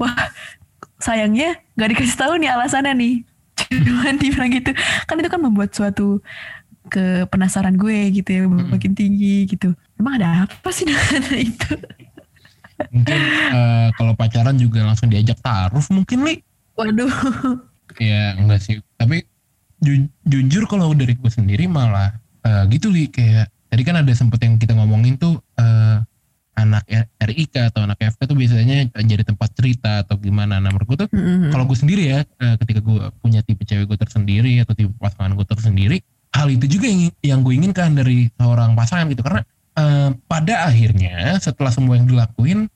Wah, 0.00 0.16
sayangnya 0.96 1.60
nggak 1.76 1.88
dikasih 1.92 2.16
tahu 2.16 2.40
nih 2.40 2.56
alasannya 2.56 2.92
nih. 2.96 3.14
Cuman 3.68 4.16
dibilang 4.22 4.48
gitu. 4.48 4.72
Kan 5.04 5.20
itu 5.20 5.28
kan 5.28 5.40
membuat 5.44 5.76
suatu 5.76 6.24
ke 6.84 7.24
penasaran 7.28 7.74
gue 7.74 8.12
gitu 8.12 8.28
ya 8.28 8.42
makin 8.44 8.92
tinggi 8.92 9.48
gitu. 9.48 9.72
Emang 9.96 10.20
ada 10.20 10.44
apa 10.44 10.68
sih 10.68 10.84
dengan 10.88 11.24
itu? 11.32 11.72
Mungkin 12.90 13.20
eh, 13.54 13.88
kalau 13.94 14.12
pacaran 14.12 14.58
juga 14.58 14.82
langsung 14.82 15.06
diajak 15.06 15.38
taruh 15.40 15.84
mungkin 15.90 16.26
li 16.26 16.42
Waduh. 16.74 17.06
Ya 18.02 18.34
enggak 18.34 18.58
sih. 18.60 18.82
Tapi 18.98 19.22
ju- 19.78 20.10
jujur 20.26 20.66
kalau 20.66 20.90
dari 20.90 21.14
gue 21.14 21.30
sendiri 21.30 21.70
malah 21.70 22.18
eh, 22.42 22.62
gitu 22.68 22.90
li 22.90 23.06
kayak 23.06 23.46
tadi 23.70 23.82
kan 23.82 24.02
ada 24.02 24.10
sempet 24.10 24.42
yang 24.42 24.58
kita 24.58 24.74
ngomongin 24.74 25.14
tuh 25.14 25.38
eh, 25.54 26.02
anak 26.54 26.86
RIK 27.18 27.70
atau 27.70 27.82
anak 27.82 27.98
FK 27.98 28.30
tuh 28.30 28.38
biasanya 28.38 28.86
jadi 29.02 29.26
tempat 29.26 29.50
cerita 29.54 30.06
atau 30.06 30.14
gimana. 30.18 30.58
Nah 30.58 30.70
menurut 30.70 30.86
gue 30.86 30.98
tuh 31.06 31.10
Mm-mm. 31.10 31.50
kalau 31.50 31.66
gue 31.66 31.74
sendiri 31.74 32.02
ya 32.10 32.22
ketika 32.58 32.78
gue 32.78 33.10
punya 33.18 33.42
tipe 33.42 33.62
cewek 33.62 33.86
gue 33.86 33.98
tersendiri 33.98 34.62
atau 34.62 34.74
tipe 34.74 34.94
pasangan 34.98 35.34
gue 35.34 35.46
tersendiri 35.46 35.98
hal 36.34 36.50
itu 36.50 36.66
juga 36.66 36.90
yang 36.90 37.00
yang 37.22 37.40
gue 37.46 37.54
inginkan 37.54 37.94
dari 37.94 38.26
seorang 38.34 38.74
pasangan 38.74 39.06
gitu. 39.06 39.22
Karena 39.22 39.42
eh, 39.78 40.10
pada 40.26 40.66
akhirnya 40.66 41.38
setelah 41.38 41.70
semua 41.70 41.94
yang 41.94 42.10
dilakuin 42.10 42.66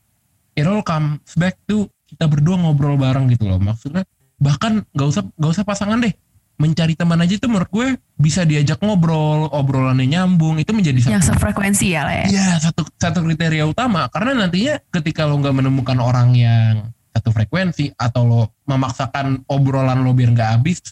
it 0.54 0.66
all 0.66 0.82
comes 0.86 1.34
back 1.34 1.58
to 1.66 1.90
kita 2.06 2.24
berdua 2.30 2.56
ngobrol 2.56 2.94
bareng 2.94 3.26
gitu 3.34 3.50
loh. 3.50 3.58
Maksudnya 3.58 4.06
bahkan 4.38 4.86
gak 4.94 5.08
usah 5.10 5.22
gak 5.34 5.50
usah 5.58 5.64
pasangan 5.66 5.98
deh. 5.98 6.14
Mencari 6.58 6.98
teman 6.98 7.22
aja 7.22 7.38
tuh 7.38 7.46
menurut 7.46 7.70
gue 7.70 7.86
bisa 8.18 8.42
diajak 8.42 8.82
ngobrol, 8.82 9.46
obrolannya 9.54 10.10
nyambung, 10.10 10.58
itu 10.58 10.74
menjadi 10.74 11.06
satu 11.06 11.14
Yang 11.14 11.26
sefrekuensi 11.30 11.86
ya 11.94 12.02
lah 12.02 12.14
ya. 12.18 12.26
Iya 12.34 12.48
satu 12.58 12.82
satu 12.98 13.22
kriteria 13.22 13.62
utama. 13.62 14.10
Karena 14.10 14.34
nantinya 14.34 14.74
ketika 14.90 15.22
lo 15.22 15.38
nggak 15.38 15.54
menemukan 15.54 16.02
orang 16.02 16.34
yang 16.34 16.90
satu 17.14 17.30
frekuensi 17.30 17.94
atau 17.94 18.22
lo 18.26 18.42
memaksakan 18.66 19.46
obrolan 19.46 20.02
lo 20.02 20.10
biar 20.10 20.34
nggak 20.34 20.50
habis, 20.58 20.82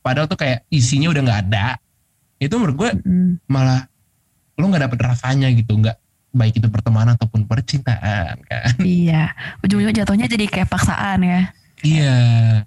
padahal 0.00 0.24
tuh 0.24 0.40
kayak 0.40 0.64
isinya 0.72 1.12
udah 1.12 1.20
nggak 1.20 1.40
ada, 1.52 1.76
itu 2.40 2.54
menurut 2.56 2.76
gue 2.76 2.90
Mm. 3.00 3.32
malah 3.46 3.84
lo 4.56 4.64
nggak 4.66 4.88
dapet 4.88 4.98
rasanya 4.98 5.48
gitu, 5.50 5.72
nggak 5.72 5.96
baik 6.30 6.56
itu 6.56 6.66
pertemanan 6.66 7.14
ataupun 7.14 7.44
percintaan 7.44 8.40
kan? 8.42 8.72
Iya, 8.78 9.32
ujung-ujungnya 9.60 10.04
jatuhnya 10.04 10.26
jadi 10.26 10.44
kayak 10.46 10.68
paksaan 10.68 11.20
ya. 11.20 11.40
iya 11.80 12.16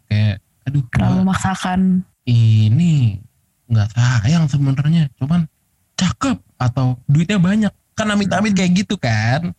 kayak 0.08 0.42
aduh 0.64 0.82
Terlalu 0.90 1.16
memaksakan. 1.22 1.80
ini 2.24 3.22
nggak 3.66 3.90
sayang 3.92 4.46
sebenarnya, 4.48 5.10
cuman 5.16 5.46
cakep 5.94 6.38
atau 6.56 6.98
duitnya 7.06 7.38
banyak 7.38 7.74
kan 7.94 8.08
amit-amit 8.08 8.54
kayak 8.54 8.74
gitu 8.76 8.98
kan? 8.98 9.54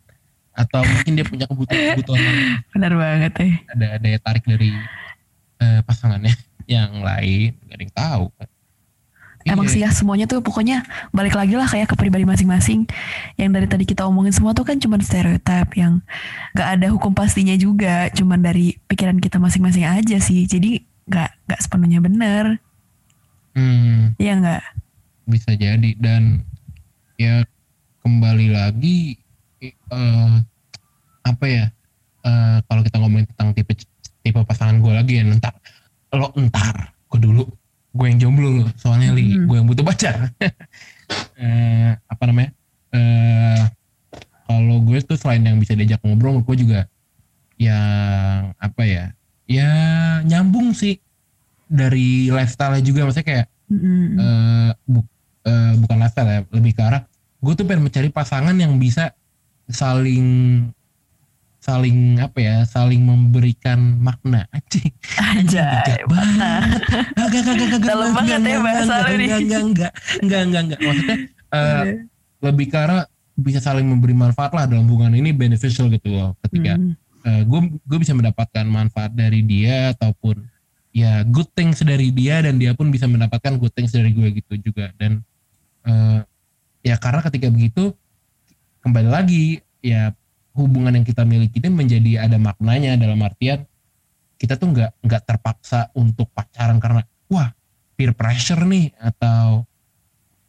Atau 0.50 0.82
mungkin 0.82 1.14
dia 1.14 1.26
punya 1.26 1.46
kebutuhan-kebutuhan 1.46 2.34
Benar 2.70 2.92
banget 2.94 3.32
ya. 3.36 3.48
ada 3.74 3.86
daya 3.98 4.18
tarik 4.18 4.44
dari 4.44 4.70
eh, 5.58 5.80
pasangannya 5.82 6.30
yang 6.70 6.98
lain 6.98 7.58
gak 7.64 7.74
ada 7.74 7.82
yang 7.82 7.94
tahu 7.94 8.24
kan. 8.34 8.48
Emang 9.44 9.68
Iya. 9.68 9.72
sih 9.72 9.80
ya 9.84 9.90
semuanya 9.92 10.24
tuh 10.24 10.40
pokoknya 10.40 10.82
balik 11.12 11.36
lagi 11.36 11.52
lah 11.52 11.68
kayak 11.68 11.92
ke 11.92 11.96
pribadi 12.00 12.24
masing-masing. 12.24 12.88
Yang 13.36 13.50
dari 13.52 13.66
tadi 13.68 13.84
kita 13.84 14.08
omongin 14.08 14.32
semua 14.32 14.56
tuh 14.56 14.64
kan 14.64 14.80
cuman 14.80 15.04
stereotip 15.04 15.68
yang 15.76 16.00
gak 16.52 16.80
ada 16.80 16.88
hukum 16.88 17.12
pastinya 17.12 17.52
juga. 17.54 18.08
Cuman 18.10 18.40
dari 18.40 18.80
pikiran 18.88 19.20
kita 19.20 19.36
masing-masing 19.36 19.84
aja 19.84 20.16
sih. 20.16 20.48
Jadi 20.48 20.80
gak, 21.04 21.36
gak 21.44 21.60
sepenuhnya 21.60 22.00
benar. 22.00 22.56
Hmm, 23.52 24.16
Iya 24.18 24.34
gak? 24.40 24.62
bisa 25.24 25.56
jadi 25.56 25.96
dan 25.96 26.44
ya 27.16 27.48
kembali 28.00 28.52
lagi 28.52 29.16
eh, 29.64 30.34
apa 31.24 31.44
ya 31.48 31.64
eh, 32.20 32.58
kalau 32.68 32.84
kita 32.84 33.00
ngomongin 33.00 33.24
tentang 33.32 33.56
tipe 33.56 33.72
tipe 34.20 34.40
pasangan 34.44 34.76
gue 34.76 34.92
lagi 34.92 35.16
ya 35.16 35.24
ntar 35.24 35.56
lo 36.12 36.28
ntar 36.36 36.92
gue 37.08 37.24
dulu 37.24 37.44
gue 37.94 38.06
yang 38.10 38.18
jomblo 38.18 38.48
lo 38.50 38.66
soalnya 38.74 39.14
li 39.14 39.38
Hmm. 39.38 39.46
gue 39.46 39.56
yang 39.56 39.68
butuh 39.70 39.84
pacar 39.86 40.34
eh, 41.38 41.94
apa 42.04 42.22
namanya 42.26 42.50
eh 42.90 43.62
kalau 44.44 44.82
gue 44.82 44.98
tuh 45.00 45.16
selain 45.16 45.40
yang 45.40 45.56
bisa 45.56 45.72
diajak 45.72 46.02
ngobrol 46.02 46.42
gue 46.42 46.56
juga 46.58 46.80
yang 47.56 48.50
apa 48.58 48.82
ya 48.82 49.04
ya 49.46 49.70
nyambung 50.26 50.74
sih 50.74 50.98
dari 51.70 52.28
lifestyle 52.28 52.76
juga 52.82 53.06
maksudnya 53.06 53.26
kayak 53.26 53.46
Mm-mm. 53.70 54.18
eh, 54.18 54.70
bu- 54.84 55.10
eh, 55.46 55.72
bukan 55.78 55.96
lifestyle 55.96 56.30
ya 56.30 56.40
lebih 56.50 56.72
ke 56.74 56.82
arah 56.82 57.02
gue 57.40 57.52
tuh 57.54 57.64
pengen 57.64 57.86
mencari 57.86 58.08
pasangan 58.10 58.56
yang 58.56 58.74
bisa 58.76 59.14
saling 59.64 60.26
saling 61.64 62.20
apa 62.20 62.38
ya 62.44 62.56
saling 62.68 63.00
memberikan 63.00 63.80
makna. 63.96 64.44
Anjing. 64.56 64.92
Aja. 65.16 65.80
banget. 66.04 66.80
Agak, 67.16 67.42
agak, 67.48 67.68
agak, 67.72 67.80
Dalam 67.80 68.12
banget 68.12 68.40
ya 68.44 68.58
bahasa 68.60 68.94
lu 69.08 69.14
nih. 69.16 69.28
enggak, 69.32 69.62
enggak, 69.64 69.92
enggak, 70.20 70.42
enggak, 70.44 70.62
enggak, 70.68 70.80
maksudnya 70.84 71.16
eh, 71.56 71.82
lebih 72.44 72.66
ke 72.68 72.76
arah 72.76 73.02
bisa 73.34 73.58
saling 73.64 73.88
memberi 73.88 74.12
manfaat 74.12 74.52
lah 74.52 74.68
dalam 74.68 74.84
hubungan 74.86 75.16
ini 75.16 75.32
beneficial 75.32 75.90
gitu 75.90 76.06
loh 76.12 76.38
ketika 76.46 76.78
gue 77.24 77.60
gue 77.88 77.98
bisa 77.98 78.12
mendapatkan 78.12 78.68
manfaat 78.68 79.10
dari 79.16 79.40
dia 79.40 79.96
ataupun 79.96 80.44
ya 80.94 81.26
good 81.26 81.50
things 81.58 81.82
dari 81.82 82.14
dia 82.14 82.38
dan 82.38 82.54
dia 82.56 82.70
pun 82.72 82.86
bisa 82.94 83.10
mendapatkan 83.10 83.58
good 83.58 83.74
things 83.74 83.90
dari 83.90 84.14
gue 84.14 84.30
gitu 84.38 84.54
juga. 84.62 84.94
Dan 84.94 85.20
eh, 85.82 86.20
ya 86.86 86.94
karena 87.02 87.20
ketika 87.26 87.50
begitu 87.50 87.90
kembali 88.86 89.10
lagi 89.10 89.58
ya 89.82 90.14
hubungan 90.54 90.94
yang 90.94 91.06
kita 91.06 91.26
miliki 91.26 91.58
ini 91.58 91.70
menjadi 91.70 92.26
ada 92.26 92.38
maknanya 92.38 92.94
dalam 92.94 93.18
artian 93.26 93.66
kita 94.38 94.54
tuh 94.58 94.70
nggak 94.70 94.90
nggak 95.02 95.22
terpaksa 95.26 95.90
untuk 95.98 96.30
pacaran 96.30 96.78
karena 96.78 97.02
wah 97.30 97.50
peer 97.94 98.14
pressure 98.14 98.62
nih 98.66 98.90
atau 98.98 99.66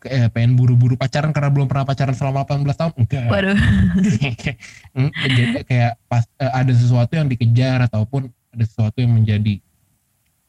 kayak 0.06 0.30
pengen 0.38 0.54
buru-buru 0.54 0.94
pacaran 0.94 1.34
karena 1.34 1.50
belum 1.50 1.66
pernah 1.66 1.86
pacaran 1.90 2.14
selama 2.14 2.46
18 2.46 2.78
tahun 2.78 2.94
enggak 2.94 3.26
Waduh. 3.30 3.58
Hmm, 4.96 5.12
jadi 5.12 5.44
kayak 5.66 5.94
pas 6.06 6.24
eh, 6.38 6.52
ada 6.54 6.72
sesuatu 6.72 7.12
yang 7.18 7.28
dikejar 7.28 7.90
ataupun 7.90 8.30
ada 8.30 8.64
sesuatu 8.64 9.02
yang 9.02 9.12
menjadi 9.12 9.60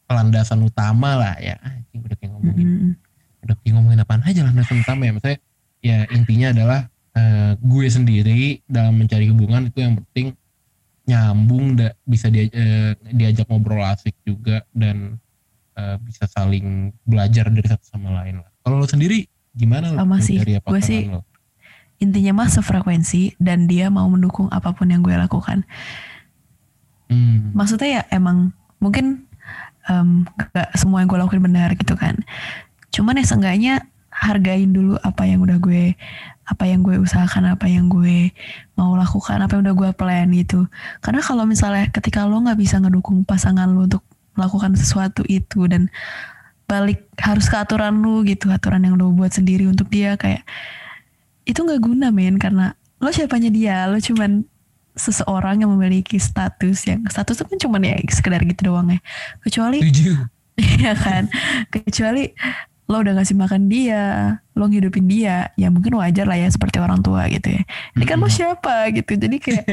landasan 0.06 0.62
utama 0.62 1.18
lah 1.18 1.34
ya 1.42 1.58
anjing 1.66 1.98
udah 2.04 2.16
kayak 2.20 2.30
ngomongin 2.36 2.66
Mm-mm. 2.68 2.92
udah 3.42 3.54
kayak 3.58 3.72
ngomongin 3.74 3.98
apaan 4.06 4.22
aja 4.22 4.40
landasan 4.46 4.78
utama 4.86 5.02
ya 5.02 5.12
maksudnya 5.18 5.38
ya 5.82 5.96
intinya 6.14 6.48
adalah 6.54 6.80
eh, 7.16 7.52
gue 7.56 7.86
sendiri 7.88 8.60
dalam 8.68 9.00
mencari 9.00 9.26
hubungan 9.32 9.66
itu 9.66 9.80
yang 9.80 9.96
penting 10.04 10.36
nyambung 11.06 11.78
da, 11.78 11.94
bisa 12.02 12.28
dia, 12.28 12.50
eh, 12.50 12.92
diajak 13.10 13.46
ngobrol 13.48 13.80
asik 13.82 14.12
juga 14.26 14.62
dan 14.76 15.16
eh, 15.74 15.96
bisa 16.04 16.28
saling 16.28 16.92
belajar 17.02 17.48
dari 17.48 17.66
satu 17.66 17.84
sama 17.88 18.22
lain 18.22 18.44
lah 18.44 18.50
kalau 18.60 18.82
lo 18.82 18.86
sendiri 18.86 19.24
gimana 19.56 19.94
lo 19.94 20.04
Sama 20.04 20.20
sih. 20.20 20.36
mencari 20.36 20.54
Gue 20.60 20.60
pasangan 20.60 20.84
sih 20.84 21.00
lo? 21.08 21.20
Intinya 21.96 22.44
mah 22.44 22.52
sefrekuensi 22.52 23.40
dan 23.40 23.64
dia 23.64 23.88
mau 23.88 24.04
mendukung 24.04 24.52
apa 24.52 24.76
pun 24.76 24.92
yang 24.92 25.00
gue 25.00 25.16
lakukan. 25.16 25.64
Hmm. 27.06 27.54
maksudnya 27.54 28.02
ya 28.02 28.02
emang 28.10 28.50
mungkin 28.82 29.30
em, 29.86 30.26
gak 30.50 30.74
semua 30.74 30.98
yang 30.98 31.06
gue 31.06 31.22
lakuin 31.22 31.38
benar 31.38 31.70
gitu 31.78 31.94
kan 31.94 32.18
cuman 32.90 33.22
ya 33.22 33.24
seenggaknya 33.24 33.74
hargain 34.16 34.72
dulu 34.72 34.96
apa 35.04 35.28
yang 35.28 35.44
udah 35.44 35.60
gue 35.60 35.92
apa 36.46 36.64
yang 36.64 36.86
gue 36.86 36.96
usahakan 37.02 37.58
apa 37.58 37.66
yang 37.66 37.90
gue 37.90 38.30
mau 38.78 38.94
lakukan 38.94 39.42
apa 39.42 39.58
yang 39.58 39.66
udah 39.66 39.74
gue 39.74 39.90
plan 39.98 40.26
gitu. 40.30 40.70
Karena 41.02 41.20
kalau 41.20 41.42
misalnya 41.42 41.90
ketika 41.90 42.22
lo 42.24 42.38
nggak 42.38 42.58
bisa 42.58 42.78
ngedukung 42.78 43.26
pasangan 43.26 43.66
lo 43.66 43.90
untuk 43.90 44.06
melakukan 44.38 44.78
sesuatu 44.78 45.26
itu 45.26 45.66
dan 45.66 45.90
balik 46.70 47.06
harus 47.18 47.46
ke 47.50 47.56
aturan 47.58 47.98
lu 48.02 48.22
gitu 48.26 48.50
aturan 48.50 48.82
yang 48.82 48.94
lo 48.94 49.10
buat 49.10 49.34
sendiri 49.34 49.66
untuk 49.66 49.90
dia 49.90 50.14
kayak 50.14 50.46
itu 51.44 51.58
nggak 51.58 51.82
guna 51.82 52.14
men. 52.14 52.38
Karena 52.38 52.78
lo 53.02 53.10
siapanya 53.10 53.50
dia 53.50 53.90
lo 53.90 53.98
cuman 53.98 54.46
seseorang 54.96 55.60
yang 55.60 55.70
memiliki 55.76 56.16
status 56.16 56.88
yang 56.88 57.04
status 57.10 57.42
itu 57.42 57.44
kan 57.52 57.58
cuman 57.68 57.80
ya 57.84 57.94
sekedar 58.06 58.40
gitu 58.46 58.70
doang 58.70 58.86
ya. 58.94 59.02
Kecuali 59.42 59.82
Setuju. 59.82 60.14
ya 60.86 60.94
kan? 60.94 61.26
Kecuali 61.74 62.30
lo 62.86 63.02
udah 63.02 63.18
ngasih 63.18 63.34
makan 63.34 63.66
dia 63.66 64.02
lo 64.54 64.70
ngidupin 64.70 65.10
dia 65.10 65.50
ya 65.58 65.68
mungkin 65.74 65.98
wajar 65.98 66.22
lah 66.30 66.38
ya 66.38 66.46
seperti 66.46 66.78
orang 66.78 67.02
tua 67.02 67.26
gitu 67.26 67.50
ya. 67.50 67.62
Ini 67.98 68.04
kan 68.06 68.16
lo 68.22 68.30
siapa 68.30 68.90
gitu? 68.94 69.18
Jadi 69.18 69.36
kayak 69.42 69.66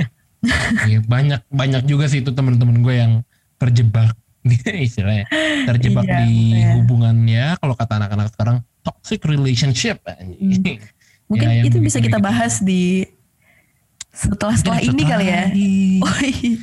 Iya, 0.89 0.99
banyak 1.07 1.47
banyak 1.47 1.83
juga 1.87 2.11
sih 2.11 2.19
itu 2.19 2.35
teman-teman 2.35 2.83
gue 2.83 2.95
yang 2.99 3.13
terjebak 3.55 4.11
istilahnya 4.87 5.23
terjebak 5.63 6.03
Iya, 6.03 6.19
di 6.19 6.33
betul. 6.51 6.71
hubungannya 6.83 7.45
kalau 7.63 7.73
kata 7.79 7.93
anak-anak 7.95 8.27
sekarang 8.35 8.57
toxic 8.83 9.23
relationship 9.23 10.03
anjing. 10.03 10.83
mungkin 11.31 11.47
Ya, 11.47 11.63
itu 11.63 11.79
bisa 11.79 12.03
kita 12.03 12.19
bahas 12.19 12.59
di 12.59 13.07
setelah 14.11 14.53
setelah 14.59 14.79
ini 14.83 15.03
kali 15.07 15.25
ya. 15.31 15.43
oh, 16.03 16.17
iya. 16.21 16.57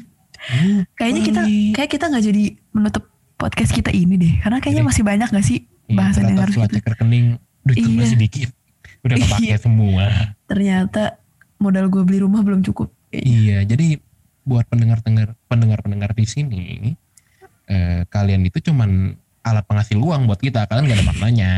kayaknya 1.01 1.23
kita 1.25 1.43
kayak 1.73 1.91
kita 1.91 2.05
nggak 2.13 2.25
jadi 2.29 2.45
menutup 2.77 3.05
podcast 3.41 3.73
kita 3.73 3.89
ini 3.89 4.21
deh. 4.21 4.35
Karena 4.45 4.61
kayaknya 4.61 4.85
masih 4.85 5.01
banyak 5.01 5.33
gak 5.33 5.47
sih 5.49 5.65
Iya, 5.90 5.96
bahasan 5.96 6.22
yang 6.24 6.38
harus 6.40 6.55
kita 6.55 6.68
cek 6.70 6.87
rekening 6.88 7.26
duit 7.61 7.76
Iya. 7.76 7.90
masih 7.92 8.18
dikit 8.18 8.50
udah 9.00 9.16
kepake 9.18 9.44
Iya. 9.44 9.57
semua 9.57 10.05
ternyata 10.44 11.03
modal 11.57 11.87
gue 11.87 12.03
beli 12.03 12.18
rumah 12.18 12.40
belum 12.40 12.62
cukup 12.62 12.88
iya 13.11 13.62
jadi 13.62 13.98
buat 14.42 14.64
pendengar-pendengar 14.66 15.35
pendengar-pendengar 15.46 16.11
di 16.12 16.24
sini 16.24 16.64
eh, 17.66 18.03
kalian 18.07 18.42
itu 18.42 18.62
cuman 18.62 19.14
alat 19.40 19.64
penghasil 19.64 19.96
uang 19.96 20.24
buat 20.24 20.37
kita 20.37 20.64
kalian 20.64 20.85
gak 20.85 20.96
ada 20.96 21.07
maknanya 21.07 21.53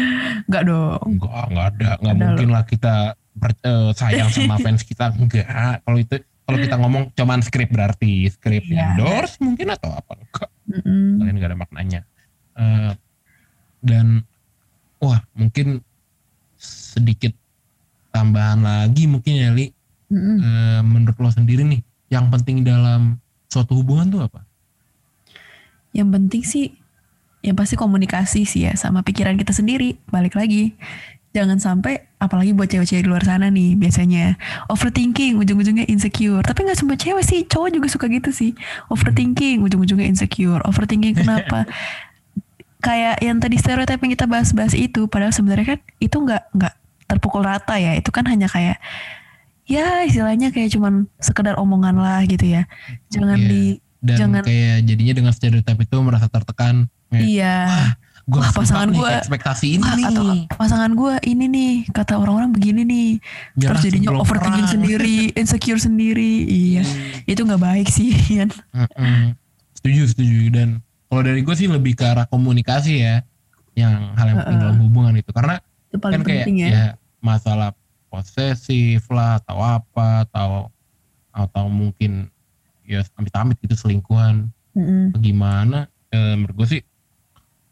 nggak 0.48 0.62
dong 0.64 1.00
Enggak, 1.12 1.44
enggak 1.48 1.66
ada. 1.70 1.90
Enggak 1.96 2.16
mungkin 2.18 2.48
lah 2.50 2.62
kita 2.64 2.94
ber- 3.32 3.62
eh, 3.62 3.90
sayang 3.92 4.28
sama 4.28 4.56
fans 4.64 4.82
kita. 4.82 5.12
Enggak. 5.12 5.46
Kalau 5.80 5.96
itu 5.96 6.16
kalau 6.42 6.58
kita 6.58 6.76
ngomong 6.76 7.02
cuman 7.12 7.38
skrip 7.40 7.70
berarti 7.70 8.26
skrip 8.28 8.66
Iya. 8.66 8.92
endorse 8.92 9.38
mungkin 9.38 9.70
atau 9.70 9.92
apa 9.92 10.12
enggak. 10.14 10.50
Mm-mm. 10.66 11.08
Kalian 11.16 11.34
enggak 11.36 11.50
ada 11.50 11.58
maknanya. 11.58 12.00
Eh, 12.52 12.90
dan 13.82 14.22
wah, 15.02 15.18
mungkin 15.34 15.82
sedikit 16.62 17.34
tambahan 18.14 18.62
lagi 18.62 19.10
mungkin 19.10 19.34
ya 19.34 19.50
Li. 19.50 19.74
Mm-mm. 20.12 20.38
Eh, 20.38 20.80
menurut 20.86 21.16
lo 21.18 21.30
sendiri 21.32 21.66
nih, 21.66 21.80
yang 22.12 22.30
penting 22.30 22.62
dalam 22.62 23.18
suatu 23.50 23.74
hubungan 23.76 24.08
tuh 24.12 24.22
apa? 24.24 24.40
Yang 25.92 26.08
penting 26.14 26.42
sih 26.44 26.66
yang 27.42 27.58
pasti 27.58 27.74
komunikasi 27.74 28.46
sih 28.46 28.70
ya 28.70 28.72
sama 28.78 29.02
pikiran 29.02 29.34
kita 29.34 29.50
sendiri. 29.50 29.98
Balik 30.08 30.38
lagi. 30.38 30.78
Jangan 31.32 31.56
sampai 31.56 32.12
apalagi 32.20 32.52
buat 32.52 32.68
cewek-cewek 32.68 33.02
di 33.02 33.08
luar 33.08 33.24
sana 33.24 33.48
nih 33.48 33.72
biasanya 33.72 34.36
overthinking 34.68 35.40
ujung-ujungnya 35.40 35.88
insecure. 35.88 36.44
Tapi 36.44 36.68
nggak 36.68 36.78
cuma 36.84 36.94
cewek 36.94 37.24
sih, 37.24 37.40
cowok 37.48 37.68
juga 37.72 37.88
suka 37.88 38.06
gitu 38.12 38.30
sih. 38.30 38.52
Overthinking 38.92 39.64
ujung-ujungnya 39.64 40.12
insecure. 40.12 40.60
Overthinking 40.68 41.24
kenapa? 41.24 41.64
kayak 42.82 43.16
yang 43.18 43.38
tadi 43.38 43.56
stereotip 43.56 43.96
yang 43.96 44.12
kita 44.12 44.26
bahas-bahas 44.26 44.74
itu 44.74 45.06
padahal 45.06 45.30
sebenarnya 45.30 45.66
kan 45.68 45.80
itu 45.98 46.16
nggak 46.18 46.42
nggak 46.52 46.74
terpukul 47.06 47.40
rata 47.40 47.78
ya. 47.78 47.94
Itu 47.94 48.10
kan 48.10 48.26
hanya 48.26 48.46
kayak 48.46 48.82
ya 49.64 50.02
istilahnya 50.02 50.50
kayak 50.50 50.70
cuman 50.70 51.06
sekedar 51.16 51.54
omongan 51.56 51.94
lah 51.94 52.20
gitu 52.24 52.44
ya. 52.50 52.66
Jangan 53.08 53.38
Iya. 53.38 53.48
di 53.48 53.62
dan 54.02 54.16
Jangan- 54.18 54.44
kayak 54.44 54.78
jadinya 54.82 55.14
dengan 55.14 55.32
stereotip 55.32 55.78
itu 55.78 55.96
merasa 55.98 56.26
tertekan. 56.26 56.90
Kayak, 57.06 57.22
iya. 57.22 57.56
Wah 57.64 57.90
gue 58.22 58.38
Wah, 58.38 58.50
pasangan 58.52 58.86
gua- 58.88 59.18
ekspektasi 59.18 59.66
ini 59.72 59.82
Wah, 59.84 59.94
nih. 59.94 60.06
atau 60.06 60.24
pasangan 60.52 60.90
gue 60.92 61.14
ini 61.24 61.44
nih 61.44 61.72
kata 61.88 62.14
orang-orang 62.16 62.50
begini 62.50 62.82
nih. 62.82 63.08
Biar 63.52 63.74
terus 63.74 63.82
jadinya 63.84 64.14
overthinking 64.16 64.62
perang. 64.62 64.74
sendiri 64.74 65.16
insecure 65.40 65.78
sendiri. 65.78 66.32
Iya. 66.44 66.82
Hmm. 66.82 67.18
itu 67.24 67.40
nggak 67.40 67.58
baik 67.60 67.88
sih 67.88 68.10
Ian. 68.32 68.50
Mm-mm. 68.70 69.34
setuju 69.72 70.02
setuju 70.08 70.40
dan 70.50 70.68
kalau 71.12 71.28
dari 71.28 71.44
gue 71.44 71.52
sih 71.52 71.68
lebih 71.68 71.92
ke 71.92 72.08
arah 72.08 72.24
komunikasi 72.24 73.04
ya 73.04 73.20
yang 73.76 74.16
hal 74.16 74.32
yang 74.32 74.40
penting 74.40 74.56
Heeh. 74.56 74.64
dalam 74.64 74.78
hubungan 74.80 75.12
itu. 75.20 75.28
Karena 75.28 75.60
itu 75.92 76.00
paling 76.00 76.24
kan 76.24 76.24
kayak 76.24 76.46
ya, 76.48 76.68
ya 76.72 76.84
masalah 77.20 77.76
posesif 78.08 79.04
lah 79.12 79.36
atau 79.44 79.60
apa 79.60 80.24
atau 80.24 80.72
atau 81.36 81.64
mungkin 81.68 82.32
ya 82.88 83.04
amit-amit 83.20 83.60
gitu 83.60 83.76
selingkuhan. 83.76 84.48
Atau 85.12 85.20
gimana. 85.20 85.84
Eh, 86.08 86.32
menurut 86.32 86.64
gue 86.64 86.80
sih 86.80 86.82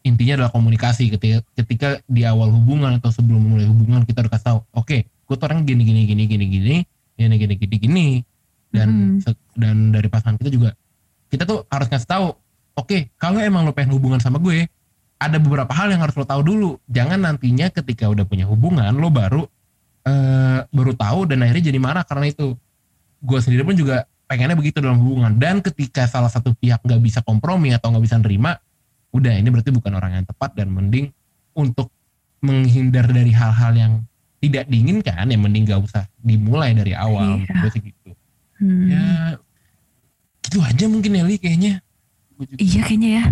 intinya 0.05 0.45
adalah 0.45 0.53
komunikasi. 0.53 1.09
Ketika 1.09 1.41
ketika 1.57 1.89
di 2.05 2.21
awal 2.29 2.53
hubungan 2.53 3.01
atau 3.01 3.09
sebelum 3.09 3.41
mulai 3.41 3.65
hubungan 3.65 4.05
kita 4.05 4.21
udah 4.21 4.37
kasih 4.37 4.47
tahu 4.53 4.59
oke 4.77 4.97
gue 5.01 5.35
tuh 5.39 5.45
orang 5.49 5.65
gini 5.65 5.81
gini 5.81 6.05
gini 6.05 6.29
gini 6.29 6.45
gini 6.45 6.75
gini 7.17 7.35
gini 7.41 7.55
gini 7.57 7.75
gini. 7.89 8.07
Dan 8.69 9.17
Mm-mm. 9.17 9.25
se- 9.25 9.49
dan 9.57 9.89
dari 9.89 10.13
pasangan 10.13 10.37
kita 10.37 10.53
juga 10.53 10.77
kita 11.33 11.49
tuh 11.49 11.65
harus 11.73 11.89
ngasih 11.89 12.05
tahu 12.05 12.37
oke 12.75 13.11
kalau 13.19 13.39
emang 13.41 13.67
lo 13.67 13.73
pengen 13.75 13.95
hubungan 13.95 14.19
sama 14.19 14.39
gue 14.39 14.67
ada 15.21 15.37
beberapa 15.37 15.69
hal 15.69 15.93
yang 15.93 16.01
harus 16.01 16.17
lo 16.17 16.25
tahu 16.25 16.41
dulu. 16.41 16.71
Jangan 16.89 17.21
nantinya 17.21 17.69
ketika 17.69 18.09
udah 18.09 18.25
punya 18.25 18.49
hubungan 18.49 18.89
lo 18.97 19.13
baru 19.13 19.45
eh, 20.01 20.65
baru 20.65 20.97
tahu 20.97 21.29
dan 21.29 21.45
akhirnya 21.45 21.69
jadi 21.69 21.77
marah 21.77 22.01
karena 22.01 22.33
itu. 22.33 22.57
Gue 23.21 23.37
sendiri 23.37 23.61
pun 23.61 23.77
juga 23.77 24.09
pengennya 24.25 24.57
begitu 24.57 24.81
dalam 24.81 24.97
hubungan. 24.97 25.37
Dan 25.37 25.61
ketika 25.61 26.09
salah 26.09 26.33
satu 26.33 26.57
pihak 26.57 26.81
nggak 26.81 27.01
bisa 27.05 27.21
kompromi 27.21 27.69
atau 27.69 27.93
nggak 27.93 28.03
bisa 28.09 28.17
nerima 28.17 28.57
udah 29.11 29.35
ini 29.35 29.51
berarti 29.51 29.69
bukan 29.75 29.93
orang 29.93 30.11
yang 30.17 30.25
tepat 30.25 30.55
dan 30.55 30.71
mending 30.71 31.11
untuk 31.53 31.91
menghindar 32.41 33.05
dari 33.05 33.29
hal-hal 33.29 33.75
yang 33.75 33.93
tidak 34.41 34.65
diinginkan 34.65 35.29
ya 35.29 35.37
mending 35.37 35.69
gak 35.69 35.85
usah 35.85 36.03
dimulai 36.17 36.73
dari 36.73 36.97
awal. 36.97 37.37
Iya. 37.37 37.53
gue 37.61 37.69
gitu. 37.77 38.09
Hmm. 38.61 38.87
ya 38.89 39.05
gitu 40.41 40.57
aja 40.61 40.85
mungkin 40.89 41.17
Eli 41.17 41.37
kayaknya 41.37 41.81
Juga- 42.45 42.59
iya 42.59 42.81
kayaknya 42.81 43.09
ya. 43.21 43.23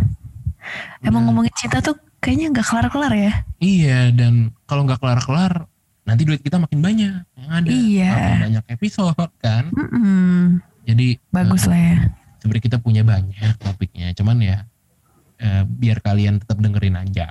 Emang 1.01 1.25
ngomongin 1.25 1.53
cinta 1.55 1.79
tuh 1.79 1.95
kayaknya 2.19 2.51
nggak 2.51 2.67
kelar-kelar 2.67 3.13
ya? 3.15 3.33
Iya 3.57 3.99
dan 4.11 4.51
kalau 4.67 4.85
nggak 4.85 4.99
kelar-kelar 4.99 5.65
nanti 6.03 6.25
duit 6.25 6.41
kita 6.41 6.59
makin 6.59 6.79
banyak. 6.81 7.23
Yang 7.37 7.49
ada. 7.49 7.67
Iya. 7.69 8.11
makin 8.13 8.43
banyak 8.45 8.65
episode 8.75 9.31
kan? 9.39 9.63
Mm-mm. 9.71 10.61
jadi 10.89 11.21
bagus 11.29 11.63
eh, 11.65 11.69
lah 11.69 11.79
ya. 11.79 11.97
sebenarnya 12.41 12.63
kita 12.65 12.77
punya 12.81 13.01
banyak 13.05 13.53
topiknya. 13.61 14.09
Cuman 14.17 14.37
ya 14.41 14.57
eh, 15.37 15.63
biar 15.65 16.01
kalian 16.01 16.41
tetap 16.41 16.57
dengerin 16.59 16.97
aja. 16.97 17.27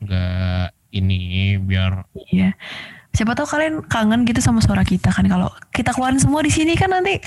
Nggak 0.00 0.66
ini 0.94 1.20
biar 1.58 2.06
Iya. 2.30 2.54
Siapa 3.14 3.38
tahu 3.38 3.46
kalian 3.46 3.86
kangen 3.86 4.26
gitu 4.26 4.42
sama 4.42 4.58
suara 4.58 4.82
kita 4.82 5.10
kan. 5.14 5.26
Kalau 5.26 5.50
kita 5.70 5.94
keluarin 5.94 6.18
semua 6.18 6.42
di 6.42 6.50
sini 6.50 6.74
kan 6.74 6.90
nanti 6.90 7.18